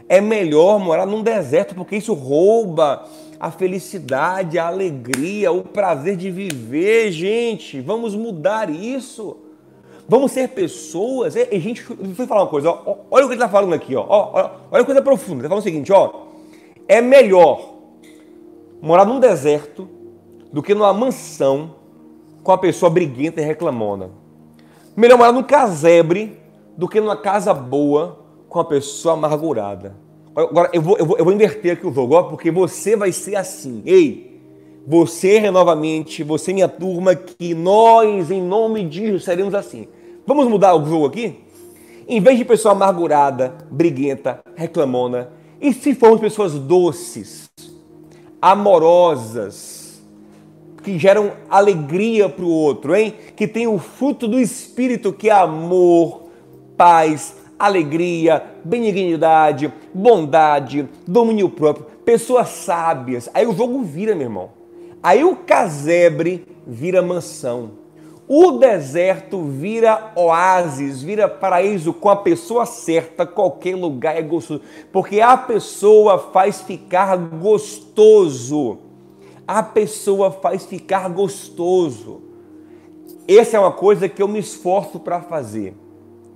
[0.08, 3.06] É melhor morar num deserto, porque isso rouba
[3.38, 7.80] a felicidade, a alegria, o prazer de viver, gente.
[7.80, 9.36] Vamos mudar isso.
[10.08, 11.36] Vamos ser pessoas.
[11.36, 12.70] E, e gente, deixa eu falar uma coisa.
[12.70, 13.94] Ó, olha o que ele está falando aqui.
[13.94, 15.34] Ó, ó, olha a coisa profunda.
[15.34, 16.26] Ele está falando o seguinte: ó,
[16.88, 17.76] é melhor
[18.82, 19.88] morar num deserto
[20.52, 21.79] do que numa mansão
[22.50, 24.10] com a pessoa briguenta e reclamona.
[24.96, 26.36] Melhor morar num casebre
[26.76, 29.94] do que numa casa boa com a pessoa amargurada.
[30.34, 33.36] Agora, eu vou, eu vou, eu vou inverter aqui o jogo, porque você vai ser
[33.36, 33.82] assim.
[33.86, 34.42] Ei,
[34.84, 39.86] você, novamente, você, minha turma, que nós, em nome de Jesus, seremos assim.
[40.26, 41.44] Vamos mudar o jogo aqui?
[42.08, 47.48] Em vez de pessoa amargurada, briguenta, reclamona, e se formos pessoas doces,
[48.42, 49.79] amorosas,
[50.82, 53.14] que geram alegria para o outro, hein?
[53.36, 56.30] Que tem o fruto do Espírito, que é amor,
[56.76, 63.28] paz, alegria, benignidade, bondade, domínio próprio, pessoas sábias.
[63.34, 64.50] Aí o jogo vira, meu irmão.
[65.02, 67.72] Aí o casebre vira mansão.
[68.32, 74.62] O deserto vira oásis, vira paraíso com a pessoa certa, qualquer lugar é gostoso,
[74.92, 78.78] porque a pessoa faz ficar gostoso.
[79.52, 82.20] A pessoa faz ficar gostoso.
[83.26, 85.74] Essa é uma coisa que eu me esforço para fazer.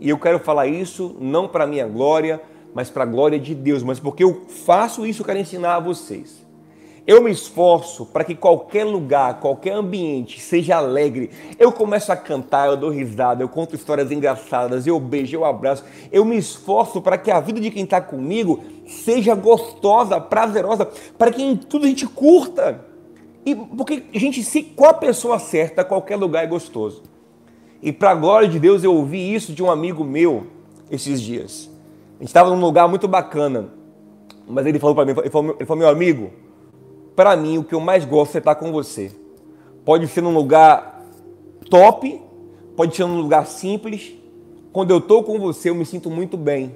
[0.00, 2.42] E eu quero falar isso não para minha glória,
[2.74, 5.78] mas para a glória de Deus, mas porque eu faço isso, eu quero ensinar a
[5.78, 6.44] vocês.
[7.06, 11.30] Eu me esforço para que qualquer lugar, qualquer ambiente seja alegre.
[11.56, 15.84] Eu começo a cantar, eu dou risada, eu conto histórias engraçadas, eu beijo, eu abraço.
[16.10, 21.30] Eu me esforço para que a vida de quem está comigo seja gostosa, prazerosa, para
[21.30, 22.92] que em tudo a gente curta.
[23.44, 27.02] E porque, gente, se com a pessoa certa, qualquer lugar é gostoso.
[27.82, 30.46] E para a glória de Deus, eu ouvi isso de um amigo meu
[30.90, 31.70] esses dias.
[32.16, 33.68] A gente estava num lugar muito bacana,
[34.48, 36.30] mas ele falou para mim, ele falou, ele falou, meu amigo,
[37.14, 39.12] para mim, o que eu mais gosto é estar com você.
[39.84, 41.04] Pode ser num lugar
[41.68, 42.20] top,
[42.74, 44.14] pode ser num lugar simples.
[44.72, 46.74] Quando eu estou com você, eu me sinto muito bem.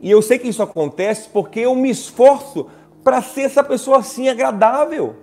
[0.00, 2.66] E eu sei que isso acontece porque eu me esforço
[3.02, 5.14] para ser essa pessoa assim agradável.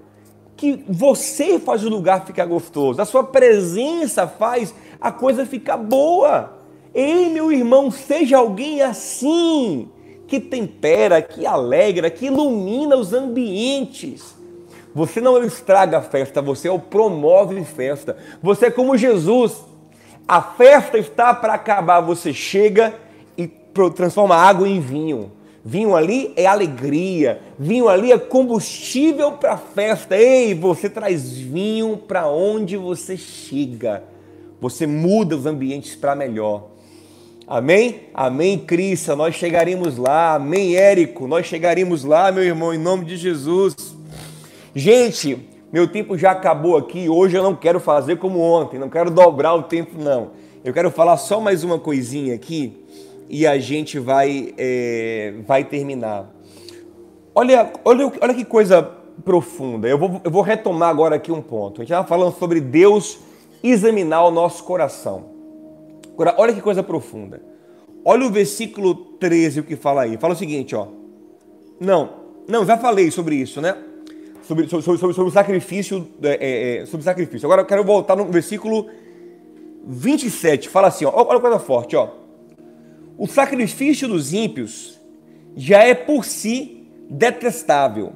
[0.62, 6.54] Que você faz o lugar ficar gostoso, a sua presença faz a coisa ficar boa.
[6.94, 9.90] Ei, meu irmão, seja alguém assim,
[10.28, 14.36] que tempera, que alegra, que ilumina os ambientes.
[14.94, 18.16] Você não estraga a festa, você o promove festa.
[18.40, 19.66] Você é como Jesus.
[20.28, 22.94] A festa está para acabar, você chega
[23.36, 23.48] e
[23.96, 25.32] transforma água em vinho.
[25.64, 30.18] Vinho ali é alegria, vinho ali é combustível para a festa.
[30.18, 34.04] Ei, você traz vinho para onde você chega.
[34.60, 36.70] Você muda os ambientes para melhor.
[37.48, 38.08] Amém?
[38.14, 40.36] Amém, Crista, nós chegaremos lá.
[40.36, 43.76] Amém, Érico, nós chegaremos lá, meu irmão, em nome de Jesus.
[44.74, 47.08] Gente, meu tempo já acabou aqui.
[47.08, 50.32] Hoje eu não quero fazer como ontem, não quero dobrar o tempo, não.
[50.64, 52.82] Eu quero falar só mais uma coisinha aqui
[53.32, 56.30] e a gente vai, é, vai terminar.
[57.34, 58.84] Olha, olha, olha que coisa
[59.24, 59.88] profunda.
[59.88, 61.80] Eu vou, eu vou retomar agora aqui um ponto.
[61.80, 63.20] A gente estava falando sobre Deus
[63.64, 65.28] examinar o nosso coração.
[66.14, 67.42] Agora, olha que coisa profunda.
[68.04, 70.18] Olha o versículo 13, o que fala aí.
[70.18, 70.88] Fala o seguinte, ó.
[71.80, 72.10] Não,
[72.50, 73.78] não, já falei sobre isso, né?
[74.44, 77.48] Sobre, sobre, sobre, sobre o sacrifício, é, é, sobre o sacrifício.
[77.48, 78.90] Agora eu quero voltar no versículo
[79.88, 80.68] 27.
[80.68, 81.14] Fala assim, ó.
[81.16, 82.21] Olha a coisa forte, ó.
[83.22, 85.00] O sacrifício dos ímpios
[85.56, 88.14] já é por si detestável,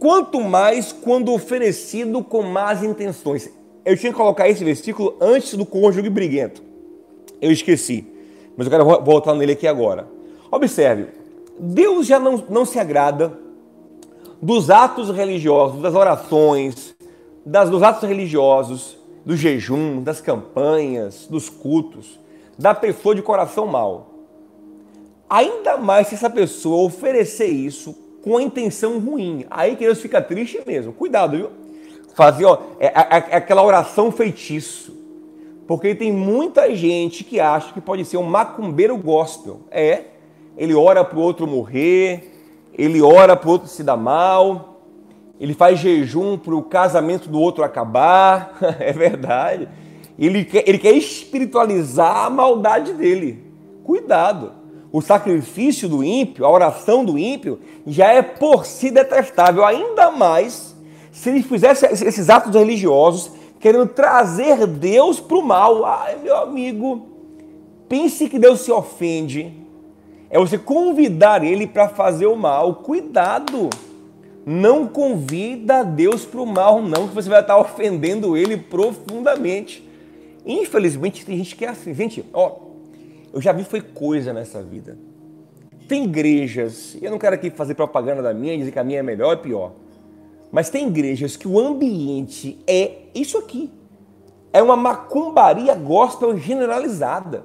[0.00, 3.48] quanto mais quando oferecido com más intenções.
[3.84, 6.60] Eu tinha que colocar esse versículo antes do cônjuge briguento.
[7.40, 8.04] Eu esqueci,
[8.56, 10.08] mas eu quero voltar nele aqui agora.
[10.50, 11.10] Observe,
[11.56, 13.38] Deus já não, não se agrada
[14.42, 16.96] dos atos religiosos, das orações,
[17.46, 22.23] das, dos atos religiosos, do jejum, das campanhas, dos cultos
[22.58, 24.10] da pessoa de coração mau.
[25.28, 29.44] Ainda mais se essa pessoa oferecer isso com a intenção ruim.
[29.50, 30.92] Aí que Deus fica triste mesmo.
[30.92, 31.50] Cuidado, viu?
[32.14, 32.92] Fazer, ó, é, é,
[33.30, 34.96] é aquela oração feitiço.
[35.66, 39.60] Porque tem muita gente que acha que pode ser um macumbeiro gospel.
[39.70, 40.04] É,
[40.56, 42.32] ele ora para o outro morrer,
[42.72, 44.80] ele ora para o outro se dar mal,
[45.40, 48.56] ele faz jejum para o casamento do outro acabar.
[48.78, 49.68] é verdade.
[50.18, 53.44] Ele quer, ele quer espiritualizar a maldade dele.
[53.82, 54.52] Cuidado.
[54.92, 60.74] O sacrifício do ímpio, a oração do ímpio, já é por si detestável, ainda mais
[61.10, 65.84] se ele fizesse esses atos religiosos querendo trazer Deus para o mal.
[65.84, 67.08] Ai, meu amigo,
[67.88, 69.52] pense que Deus se ofende.
[70.28, 72.74] É você convidar ele para fazer o mal.
[72.76, 73.70] Cuidado!
[74.44, 79.83] Não convida Deus para o mal, não, que você vai estar ofendendo ele profundamente.
[80.44, 81.94] Infelizmente tem gente que é assim.
[81.94, 82.56] Gente, ó,
[83.32, 84.98] eu já vi foi coisa nessa vida.
[85.88, 89.02] Tem igrejas, eu não quero aqui fazer propaganda da minha, dizer que a minha é
[89.02, 89.72] melhor ou pior.
[90.50, 93.70] Mas tem igrejas que o ambiente é isso aqui.
[94.52, 97.44] É uma macumbaria gospel generalizada.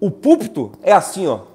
[0.00, 1.53] O púlpito é assim, ó.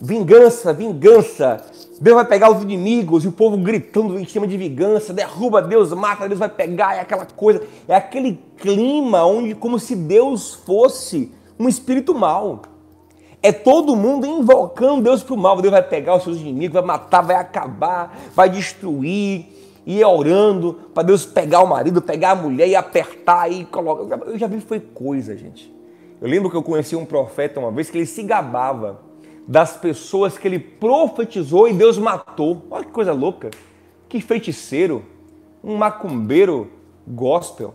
[0.00, 1.62] Vingança, vingança.
[2.00, 5.92] Deus vai pegar os inimigos e o povo gritando em cima de vingança, derruba Deus,
[5.92, 11.30] mata, Deus vai pegar, é aquela coisa, é aquele clima onde como se Deus fosse
[11.58, 12.62] um espírito mau.
[13.42, 15.60] É todo mundo invocando Deus para o mal.
[15.60, 19.46] Deus vai pegar os seus inimigos, vai matar, vai acabar, vai destruir.
[19.86, 24.18] E é orando para Deus pegar o marido, pegar a mulher e apertar e colocar.
[24.26, 25.74] Eu já vi foi coisa, gente.
[26.20, 29.09] Eu lembro que eu conheci um profeta uma vez que ele se gabava
[29.50, 32.62] das pessoas que ele profetizou e Deus matou.
[32.70, 33.50] Olha que coisa louca.
[34.08, 35.04] Que feiticeiro,
[35.62, 36.70] um macumbeiro
[37.04, 37.74] gospel.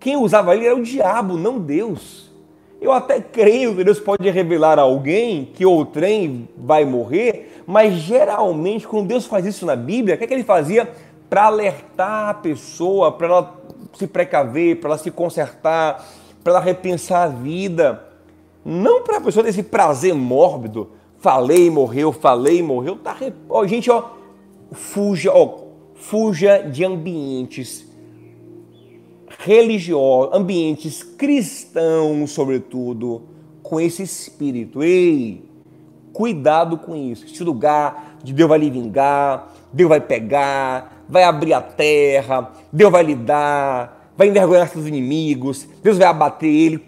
[0.00, 2.32] Quem usava ele era o diabo, não Deus.
[2.80, 8.88] Eu até creio que Deus pode revelar a alguém que outrem vai morrer, mas geralmente
[8.88, 10.90] quando Deus faz isso na Bíblia, o que, é que ele fazia?
[11.28, 13.60] Para alertar a pessoa, para ela
[13.92, 16.02] se precaver, para ela se consertar,
[16.42, 18.13] para ela repensar a vida.
[18.64, 20.90] Não para a pessoa ter esse prazer mórbido.
[21.18, 22.96] Falei, morreu, falei, morreu.
[22.96, 23.16] Tá,
[23.48, 24.10] ó, gente, ó,
[24.72, 25.58] fuja, ó,
[25.94, 27.86] fuja de ambientes
[29.38, 33.22] religiosos, ambientes cristãos, sobretudo,
[33.62, 34.82] com esse espírito.
[34.82, 35.44] Ei,
[36.12, 37.26] cuidado com isso.
[37.26, 42.90] Esse lugar de Deus vai lhe vingar, Deus vai pegar, vai abrir a terra, Deus
[42.90, 46.82] vai lhe dar, vai envergonhar seus inimigos, Deus vai abater ele.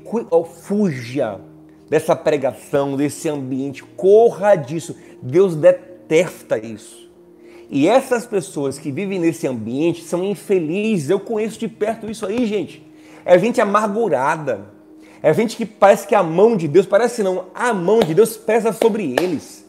[0.63, 1.41] Fuja
[1.89, 4.97] dessa pregação, desse ambiente, corra disso.
[5.23, 7.07] Deus detesta isso.
[7.71, 11.11] E essas pessoas que vivem nesse ambiente são infelizes.
[11.11, 12.85] Eu conheço de perto isso aí, gente.
[13.25, 14.77] É gente amargurada.
[15.23, 18.37] É gente que parece que a mão de Deus, parece não, a mão de Deus
[18.37, 19.65] pesa sobre eles.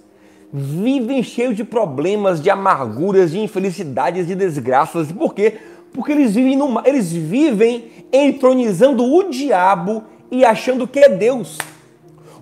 [0.54, 5.12] Vivem cheios de problemas, de amarguras, de infelicidades, de desgraças.
[5.12, 5.56] Por quê?
[5.92, 11.58] Porque eles vivem, no, eles vivem entronizando o diabo e achando que é Deus.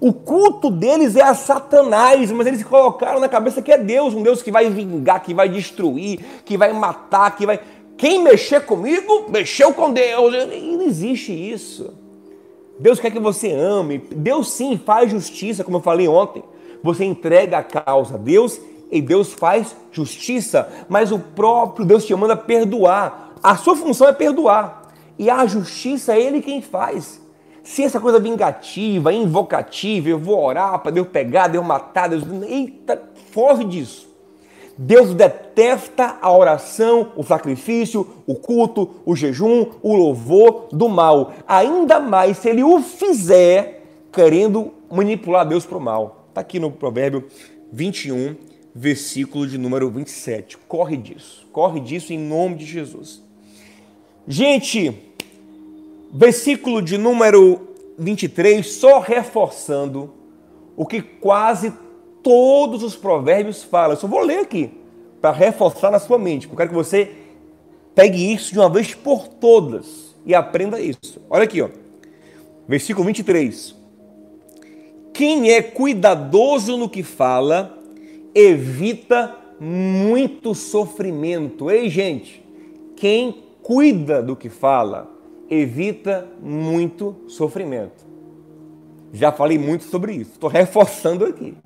[0.06, 4.22] O culto deles é a Satanás, mas eles colocaram na cabeça que é Deus, um
[4.22, 7.60] Deus que vai vingar, que vai destruir, que vai matar, que vai.
[7.98, 10.36] Quem mexer comigo, mexeu com Deus.
[10.54, 11.92] E não existe isso.
[12.80, 13.98] Deus quer que você ame.
[13.98, 16.44] Deus sim faz justiça, como eu falei ontem.
[16.84, 20.70] Você entrega a causa a Deus e Deus faz justiça.
[20.88, 23.34] Mas o próprio Deus te manda perdoar.
[23.42, 24.84] A sua função é perdoar.
[25.18, 27.25] E a justiça é Ele quem faz.
[27.66, 32.24] Se essa coisa vingativa, invocativa, eu vou orar para Deus pegar, Deus matar, Deus.
[32.48, 33.02] Eita,
[33.32, 34.08] foge disso.
[34.78, 41.34] Deus detesta a oração, o sacrifício, o culto, o jejum, o louvor do mal.
[41.48, 46.28] Ainda mais se ele o fizer querendo manipular Deus para o mal.
[46.30, 47.26] Está aqui no Provérbio
[47.74, 48.36] 21,
[48.76, 50.56] versículo de número 27.
[50.68, 51.48] Corre disso.
[51.52, 53.24] Corre disso em nome de Jesus.
[54.28, 55.15] Gente,
[56.14, 60.14] versículo de número 23, só reforçando
[60.76, 61.74] o que quase
[62.22, 63.92] todos os provérbios falam.
[63.92, 64.72] Eu só vou ler aqui
[65.22, 66.48] para reforçar na sua mente.
[66.50, 67.12] Eu quero que você
[67.94, 71.22] pegue isso de uma vez por todas e aprenda isso.
[71.30, 71.70] Olha aqui, ó.
[72.68, 73.76] Versículo 23.
[75.14, 77.78] Quem é cuidadoso no que fala,
[78.34, 81.72] evita muito sofrimento.
[81.72, 82.44] Ei, gente,
[82.96, 85.15] quem cuida do que fala,
[85.50, 88.06] evita muito sofrimento.
[89.14, 91.58] Já falei muito sobre isso, estou reforçando aqui.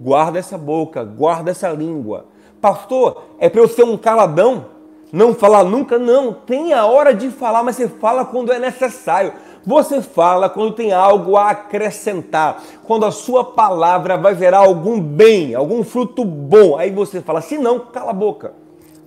[0.00, 2.26] Guarda essa boca, guarda essa língua.
[2.60, 4.66] Pastor, é para eu ser um caladão?
[5.12, 5.98] Não falar nunca?
[5.98, 6.32] Não.
[6.32, 9.32] Tem a hora de falar, mas você fala quando é necessário.
[9.66, 15.54] Você fala quando tem algo a acrescentar, quando a sua palavra vai gerar algum bem,
[15.54, 16.78] algum fruto bom.
[16.78, 18.54] Aí você fala, se não, cala a boca.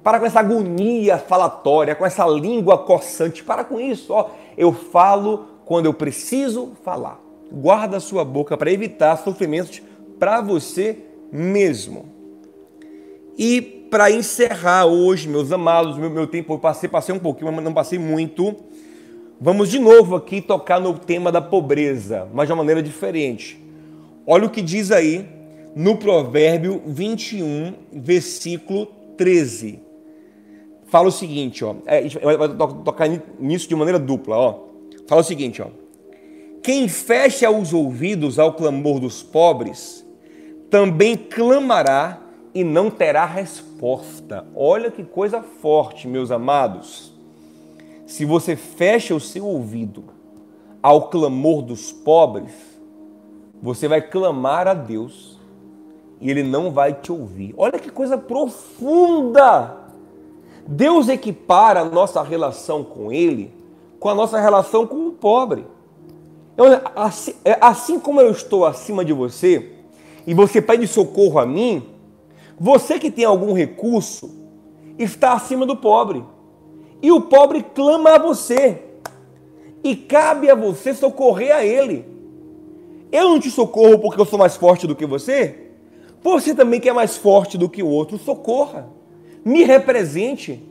[0.04, 3.44] Para com essa agonia falatória, com essa língua coçante.
[3.44, 4.12] Para com isso.
[4.12, 7.20] Ó, eu falo quando eu preciso falar.
[7.52, 9.82] Guarda a sua boca para evitar sofrimentos
[10.20, 10.98] para você
[11.32, 12.06] mesmo.
[13.38, 17.64] E para encerrar hoje, meus amados, meu, meu tempo, eu passei, passei um pouquinho, mas
[17.64, 18.56] não passei muito.
[19.40, 23.62] Vamos de novo aqui tocar no tema da pobreza, mas de uma maneira diferente.
[24.26, 25.28] Olha o que diz aí
[25.76, 28.88] no Provérbio 21, versículo
[29.18, 29.93] 13.
[30.94, 31.74] Fala o seguinte, ó.
[31.88, 32.48] É, vai
[32.86, 34.60] tocar nisso de maneira dupla, ó.
[35.08, 35.66] Fala o seguinte, ó.
[36.62, 40.06] Quem fecha os ouvidos ao clamor dos pobres
[40.70, 42.22] também clamará
[42.54, 44.46] e não terá resposta.
[44.56, 47.12] Olha que coisa forte, meus amados.
[48.06, 50.04] Se você fecha o seu ouvido
[50.80, 52.54] ao clamor dos pobres,
[53.60, 55.40] você vai clamar a Deus
[56.22, 57.52] e ele não vai te ouvir.
[57.58, 59.82] Olha que coisa profunda!
[60.66, 63.64] Deus equipara a nossa relação com ele
[64.04, 65.66] com a nossa relação com o pobre.
[66.94, 69.72] Assim, é, assim como eu estou acima de você,
[70.28, 71.88] e você pede socorro a mim,
[72.60, 74.30] você que tem algum recurso
[75.00, 76.22] está acima do pobre.
[77.02, 78.82] E o pobre clama a você.
[79.82, 82.06] E cabe a você socorrer a ele.
[83.10, 85.72] Eu não te socorro porque eu sou mais forte do que você.
[86.22, 88.90] Você também que é mais forte do que o outro, socorra.
[89.44, 90.64] Me represente.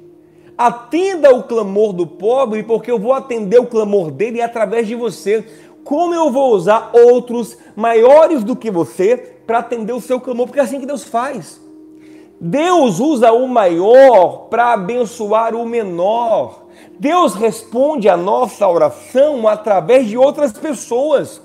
[0.57, 5.45] Atenda o clamor do pobre, porque eu vou atender o clamor dele através de você.
[5.85, 9.17] Como eu vou usar outros maiores do que você
[9.47, 11.61] para atender o seu clamor, porque é assim que Deus faz.
[12.41, 16.63] Deus usa o maior para abençoar o menor.
[16.99, 21.41] Deus responde a nossa oração através de outras pessoas.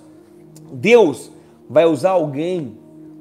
[0.72, 1.32] Deus
[1.70, 2.78] vai usar alguém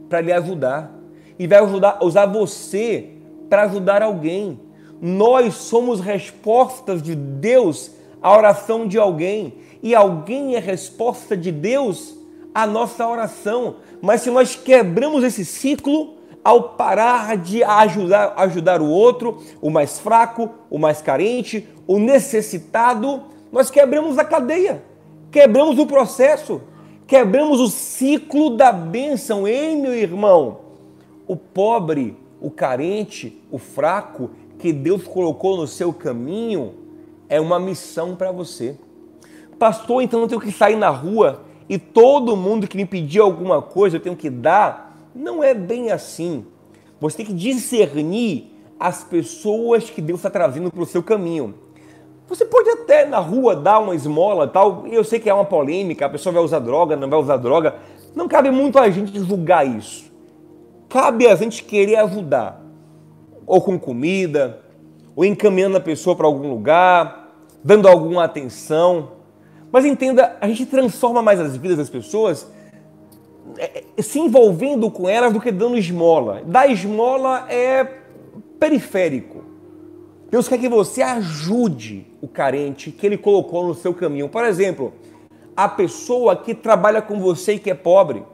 [0.08, 0.90] para lhe ajudar
[1.38, 3.15] e vai ajudar, usar você
[3.48, 4.60] para ajudar alguém.
[5.00, 7.90] Nós somos respostas de Deus
[8.22, 12.16] à oração de alguém e alguém é resposta de Deus
[12.54, 13.76] à nossa oração.
[14.00, 19.98] Mas se nós quebramos esse ciclo ao parar de ajudar, ajudar o outro, o mais
[19.98, 24.82] fraco, o mais carente, o necessitado, nós quebramos a cadeia,
[25.30, 26.60] quebramos o processo,
[27.06, 29.46] quebramos o ciclo da bênção.
[29.46, 30.60] Ei, meu irmão,
[31.26, 36.74] o pobre, o carente, o fraco que Deus colocou no seu caminho
[37.28, 38.76] é uma missão para você.
[39.58, 43.60] Pastor, então eu tenho que sair na rua e todo mundo que me pedir alguma
[43.60, 46.44] coisa eu tenho que dar, não é bem assim.
[47.00, 51.54] Você tem que discernir as pessoas que Deus está trazendo para o seu caminho.
[52.28, 54.86] Você pode até na rua dar uma esmola tal.
[54.86, 57.76] Eu sei que é uma polêmica, a pessoa vai usar droga, não vai usar droga.
[58.14, 60.10] Não cabe muito a gente julgar isso.
[60.88, 62.62] Cabe a gente querer ajudar.
[63.46, 64.60] Ou com comida,
[65.14, 67.32] ou encaminhando a pessoa para algum lugar,
[67.62, 69.12] dando alguma atenção.
[69.72, 72.50] Mas entenda, a gente transforma mais as vidas das pessoas
[73.58, 76.42] é, é, se envolvendo com elas do que dando esmola.
[76.44, 77.84] Dar esmola é
[78.58, 79.44] periférico.
[80.30, 84.28] Deus quer que você ajude o carente que ele colocou no seu caminho.
[84.28, 84.92] Por exemplo,
[85.56, 88.24] a pessoa que trabalha com você e que é pobre.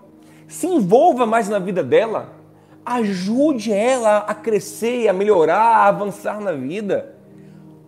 [0.49, 2.41] Se envolva mais na vida dela.
[2.85, 7.14] Ajude ela a crescer, a melhorar, a avançar na vida.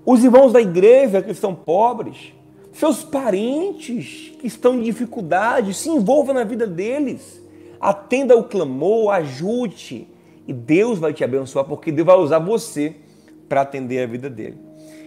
[0.07, 2.33] Os irmãos da igreja que são pobres,
[2.73, 7.43] seus parentes que estão em dificuldade, se envolva na vida deles.
[7.81, 10.07] Atenda o clamor, ajude.
[10.47, 12.95] E Deus vai te abençoar, porque Deus vai usar você
[13.49, 14.59] para atender a vida dele.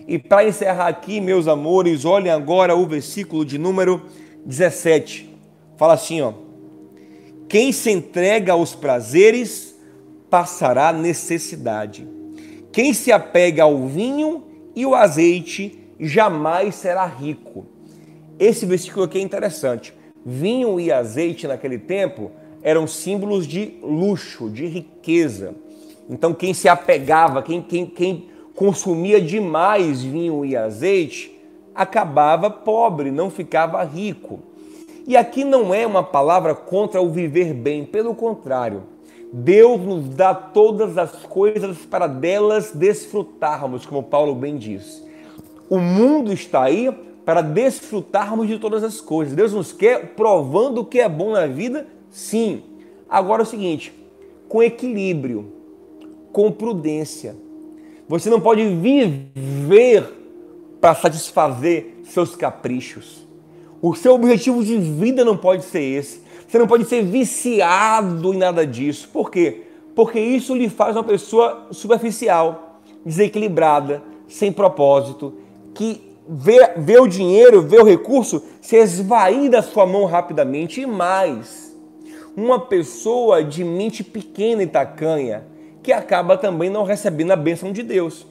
[0.08, 4.02] E para encerrar aqui, meus amores, olhem agora o versículo de número
[4.46, 5.30] 17.
[5.76, 6.34] Fala assim, ó:
[7.48, 9.77] Quem se entrega aos prazeres
[10.30, 12.08] passará necessidade.
[12.72, 14.44] Quem se apega ao vinho
[14.76, 17.66] e o azeite jamais será rico.
[18.40, 19.94] Esse versículo aqui é interessante.
[20.26, 25.56] Vinho e azeite naquele tempo eram símbolos de luxo, de riqueza.
[26.10, 31.40] Então, quem se apegava, quem, quem, quem consumia demais vinho e azeite,
[31.74, 34.40] acabava pobre, não ficava rico.
[35.06, 38.84] E aqui não é uma palavra contra o viver bem, pelo contrário.
[39.32, 45.06] Deus nos dá todas as coisas para delas desfrutarmos, como Paulo bem diz.
[45.70, 46.90] O mundo está aí
[47.26, 49.36] para desfrutarmos de todas as coisas.
[49.36, 52.64] Deus nos quer provando o que é bom na vida, sim.
[53.10, 53.94] Agora é o seguinte,
[54.48, 55.52] com equilíbrio,
[56.32, 57.36] com prudência.
[58.08, 60.06] Você não pode viver
[60.80, 63.28] para satisfazer seus caprichos.
[63.82, 66.22] O seu objetivo de vida não pode ser esse.
[66.48, 69.10] Você não pode ser viciado em nada disso.
[69.12, 69.64] Por quê?
[69.94, 75.34] Porque isso lhe faz uma pessoa superficial, desequilibrada, sem propósito,
[75.74, 80.82] que vê, vê o dinheiro, vê o recurso se esvair da sua mão rapidamente.
[80.82, 81.76] E mais,
[82.36, 85.46] uma pessoa de mente pequena e tacanha,
[85.84, 88.26] que acaba também não recebendo a bênção de Deus.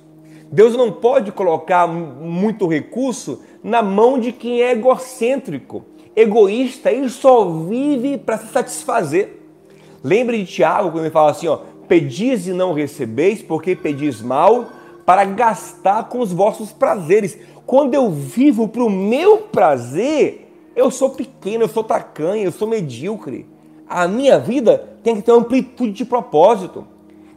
[0.50, 5.84] Deus não pode colocar muito recurso na mão de quem é egocêntrico,
[6.16, 9.38] egoísta, ele só vive para se satisfazer.
[10.02, 14.66] Lembre de Tiago quando ele fala assim: ó, pedis e não recebeis, porque pedis mal,
[15.04, 17.38] para gastar com os vossos prazeres.
[17.66, 22.66] Quando eu vivo para o meu prazer, eu sou pequeno, eu sou tacanho, eu sou
[22.66, 23.46] medíocre.
[23.88, 26.86] A minha vida tem que ter amplitude de propósito.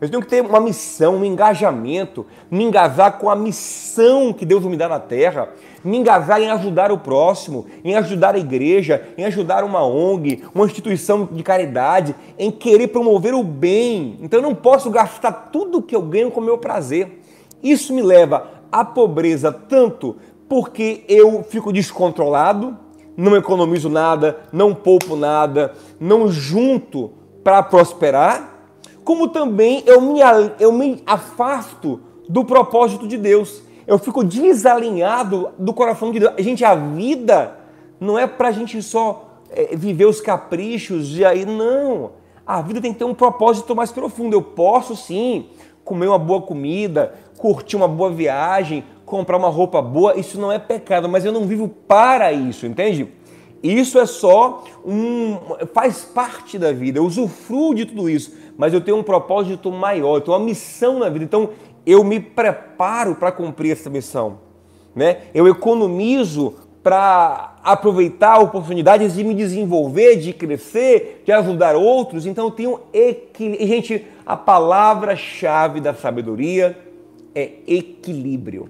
[0.01, 4.63] Eu tenho que ter uma missão, um engajamento, me engajar com a missão que Deus
[4.63, 5.49] me dá na terra,
[5.83, 10.65] me engajar em ajudar o próximo, em ajudar a igreja, em ajudar uma ONG, uma
[10.65, 14.17] instituição de caridade, em querer promover o bem.
[14.21, 17.19] Então eu não posso gastar tudo que eu ganho com o meu prazer.
[17.61, 20.15] Isso me leva à pobreza tanto
[20.47, 22.77] porque eu fico descontrolado,
[23.17, 27.11] não economizo nada, não poupo nada, não junto
[27.43, 28.48] para prosperar
[29.09, 30.19] como também eu me,
[30.59, 31.99] eu me afasto
[32.29, 33.63] do propósito de Deus.
[33.87, 36.33] Eu fico desalinhado do coração de Deus.
[36.37, 37.57] Gente, a vida
[37.99, 42.11] não é para a gente só é, viver os caprichos e aí, não.
[42.45, 44.35] A vida tem que ter um propósito mais profundo.
[44.35, 45.47] Eu posso sim
[45.83, 50.59] comer uma boa comida, curtir uma boa viagem, comprar uma roupa boa, isso não é
[50.59, 53.07] pecado, mas eu não vivo para isso, entende?
[53.63, 55.35] Isso é só um.
[55.73, 60.15] faz parte da vida, eu usufruo de tudo isso mas eu tenho um propósito maior,
[60.15, 61.23] eu tenho uma missão na vida.
[61.23, 61.51] Então
[61.85, 64.39] eu me preparo para cumprir essa missão.
[64.93, 65.21] Né?
[65.33, 72.25] Eu economizo para aproveitar oportunidades de me desenvolver, de crescer, de ajudar outros.
[72.25, 73.65] Então eu tenho equilíbrio.
[73.65, 76.77] Gente, a palavra-chave da sabedoria
[77.33, 78.67] é equilíbrio.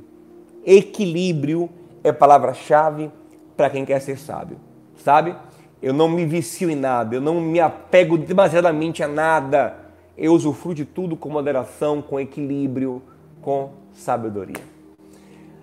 [0.63, 1.67] Equilíbrio
[2.03, 3.09] é palavra-chave
[3.57, 4.57] para quem quer ser sábio.
[5.03, 5.35] Sabe?
[5.81, 9.78] Eu não me vicio em nada, eu não me apego demasiadamente a nada.
[10.21, 13.01] Eu usufruo de tudo com moderação, com equilíbrio,
[13.41, 14.61] com sabedoria.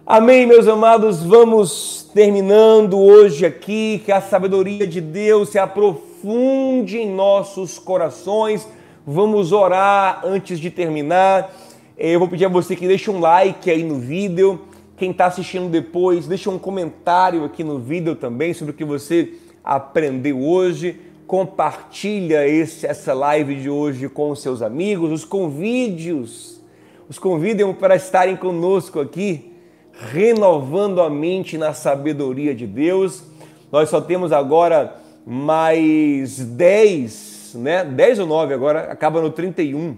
[0.07, 1.23] Amém, meus amados.
[1.23, 4.01] Vamos terminando hoje aqui.
[4.03, 8.67] Que a sabedoria de Deus se aprofunde em nossos corações.
[9.07, 11.55] Vamos orar antes de terminar.
[11.99, 14.63] Eu vou pedir a você que deixe um like aí no vídeo.
[14.97, 19.35] Quem está assistindo depois, deixe um comentário aqui no vídeo também sobre o que você
[19.63, 20.99] aprendeu hoje.
[21.27, 26.61] Compartilha esse, essa live de hoje com os seus amigos, os convídeos,
[27.09, 29.53] os convidem para estarem conosco aqui,
[29.93, 33.24] renovando a mente na sabedoria de Deus.
[33.72, 34.97] Nós só temos agora
[35.27, 37.85] mais 10, né?
[37.85, 39.97] 10 ou 9 agora, acaba no 31.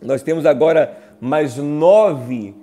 [0.00, 2.54] Nós temos agora mais 9,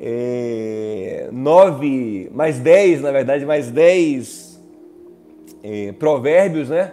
[0.00, 4.60] é, 9, mais 10, na verdade, mais 10
[5.64, 6.92] é, provérbios, né?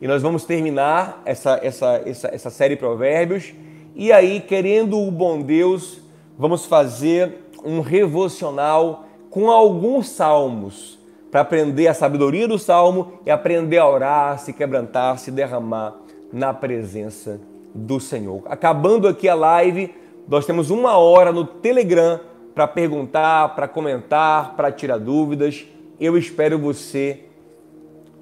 [0.00, 3.52] E nós vamos terminar essa, essa, essa, essa série Provérbios.
[3.94, 6.00] E aí, querendo o bom Deus,
[6.38, 10.98] vamos fazer um revocional com alguns salmos
[11.30, 15.96] para aprender a sabedoria do salmo e aprender a orar, se quebrantar, se derramar
[16.32, 17.40] na presença
[17.74, 18.42] do Senhor.
[18.46, 19.92] Acabando aqui a live,
[20.28, 22.20] nós temos uma hora no Telegram
[22.54, 25.66] para perguntar, para comentar, para tirar dúvidas.
[25.98, 27.24] Eu espero você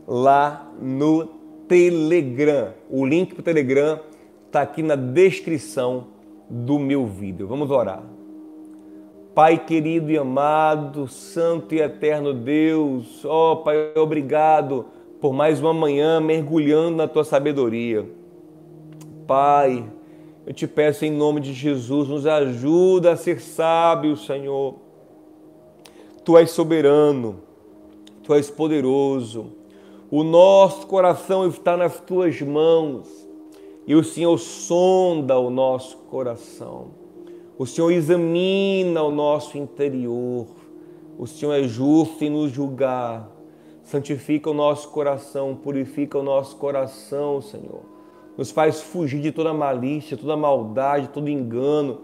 [0.07, 1.42] lá no Telegram.
[2.91, 4.01] O link para o Telegram
[4.47, 6.09] está aqui na descrição
[6.49, 7.47] do meu vídeo.
[7.47, 8.03] Vamos orar.
[9.35, 14.85] Pai querido e amado, santo e eterno Deus, ó oh, Pai, obrigado
[15.23, 18.07] por mais uma manhã mergulhando na tua sabedoria.
[19.27, 19.83] Pai,
[20.47, 24.75] eu te peço em nome de Jesus, nos ajuda a ser sábio, Senhor.
[26.23, 27.37] Tu és soberano,
[28.23, 29.62] tu és poderoso.
[30.15, 33.09] O nosso coração está nas tuas mãos
[33.87, 36.89] e o Senhor sonda o nosso coração.
[37.57, 40.49] O Senhor examina o nosso interior.
[41.19, 43.27] O Senhor é justo em nos julgar.
[43.85, 47.81] Santifica o nosso coração, purifica o nosso coração, Senhor.
[48.37, 52.03] Nos faz fugir de toda malícia, toda maldade, todo engano,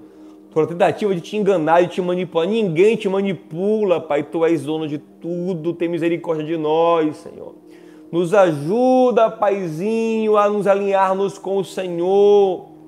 [0.50, 2.48] toda tentativa de te enganar e te manipular.
[2.48, 4.22] Ninguém te manipula, Pai.
[4.22, 5.74] Tu és dono de tudo.
[5.74, 7.67] Tem misericórdia de nós, Senhor.
[8.10, 12.78] Nos ajuda, Paizinho, a nos alinharmos com o Senhor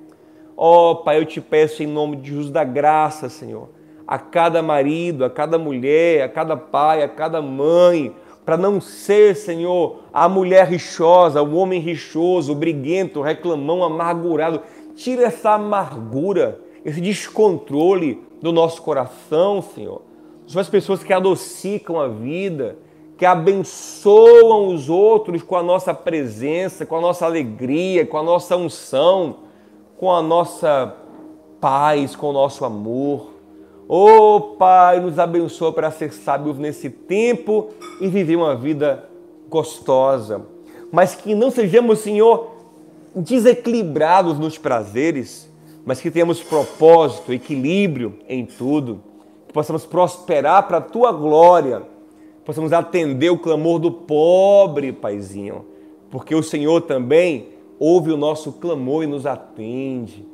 [0.63, 3.71] Ó oh, Pai, eu te peço em nome de Jesus da graça, Senhor,
[4.07, 8.15] a cada marido, a cada mulher, a cada pai, a cada mãe,
[8.45, 14.61] para não ser, Senhor, a mulher rixosa, o homem rixoso, o briguento, o reclamão, amargurado.
[14.95, 20.03] Tira essa amargura, esse descontrole do nosso coração, Senhor.
[20.47, 22.77] São as pessoas que adocicam a vida,
[23.21, 28.57] que abençoam os outros com a nossa presença, com a nossa alegria, com a nossa
[28.57, 29.37] unção
[30.01, 30.97] com a nossa
[31.61, 33.35] paz, com o nosso amor.
[33.87, 37.69] Oh Pai, nos abençoa para ser sábios nesse tempo
[38.01, 39.07] e viver uma vida
[39.47, 40.41] gostosa.
[40.91, 42.51] Mas que não sejamos, Senhor,
[43.15, 45.53] desequilibrados nos prazeres,
[45.85, 49.03] mas que tenhamos propósito, equilíbrio em tudo.
[49.47, 51.83] Que possamos prosperar para a tua glória.
[52.45, 55.67] Possamos atender o clamor do pobre, Paizinho.
[56.11, 60.27] Porque o Senhor também ouve o nosso clamor e nos atende.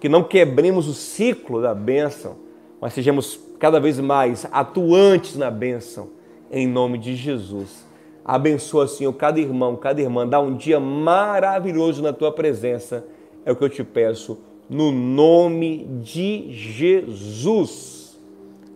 [0.00, 2.36] Que não quebremos o ciclo da bênção,
[2.80, 6.08] mas sejamos cada vez mais atuantes na bênção,
[6.50, 7.86] em nome de Jesus.
[8.24, 10.26] Abençoa, Senhor, cada irmão, cada irmã.
[10.26, 13.04] Dá um dia maravilhoso na tua presença.
[13.44, 14.38] É o que eu te peço,
[14.68, 18.18] no nome de Jesus.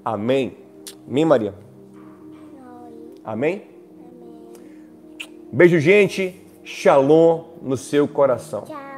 [0.04, 0.56] Amém.
[1.06, 1.69] Amém, Maria?
[3.24, 3.62] Amém?
[5.52, 6.34] Beijo, gente.
[6.64, 8.62] Shalom no seu coração.
[8.62, 8.89] Tchau.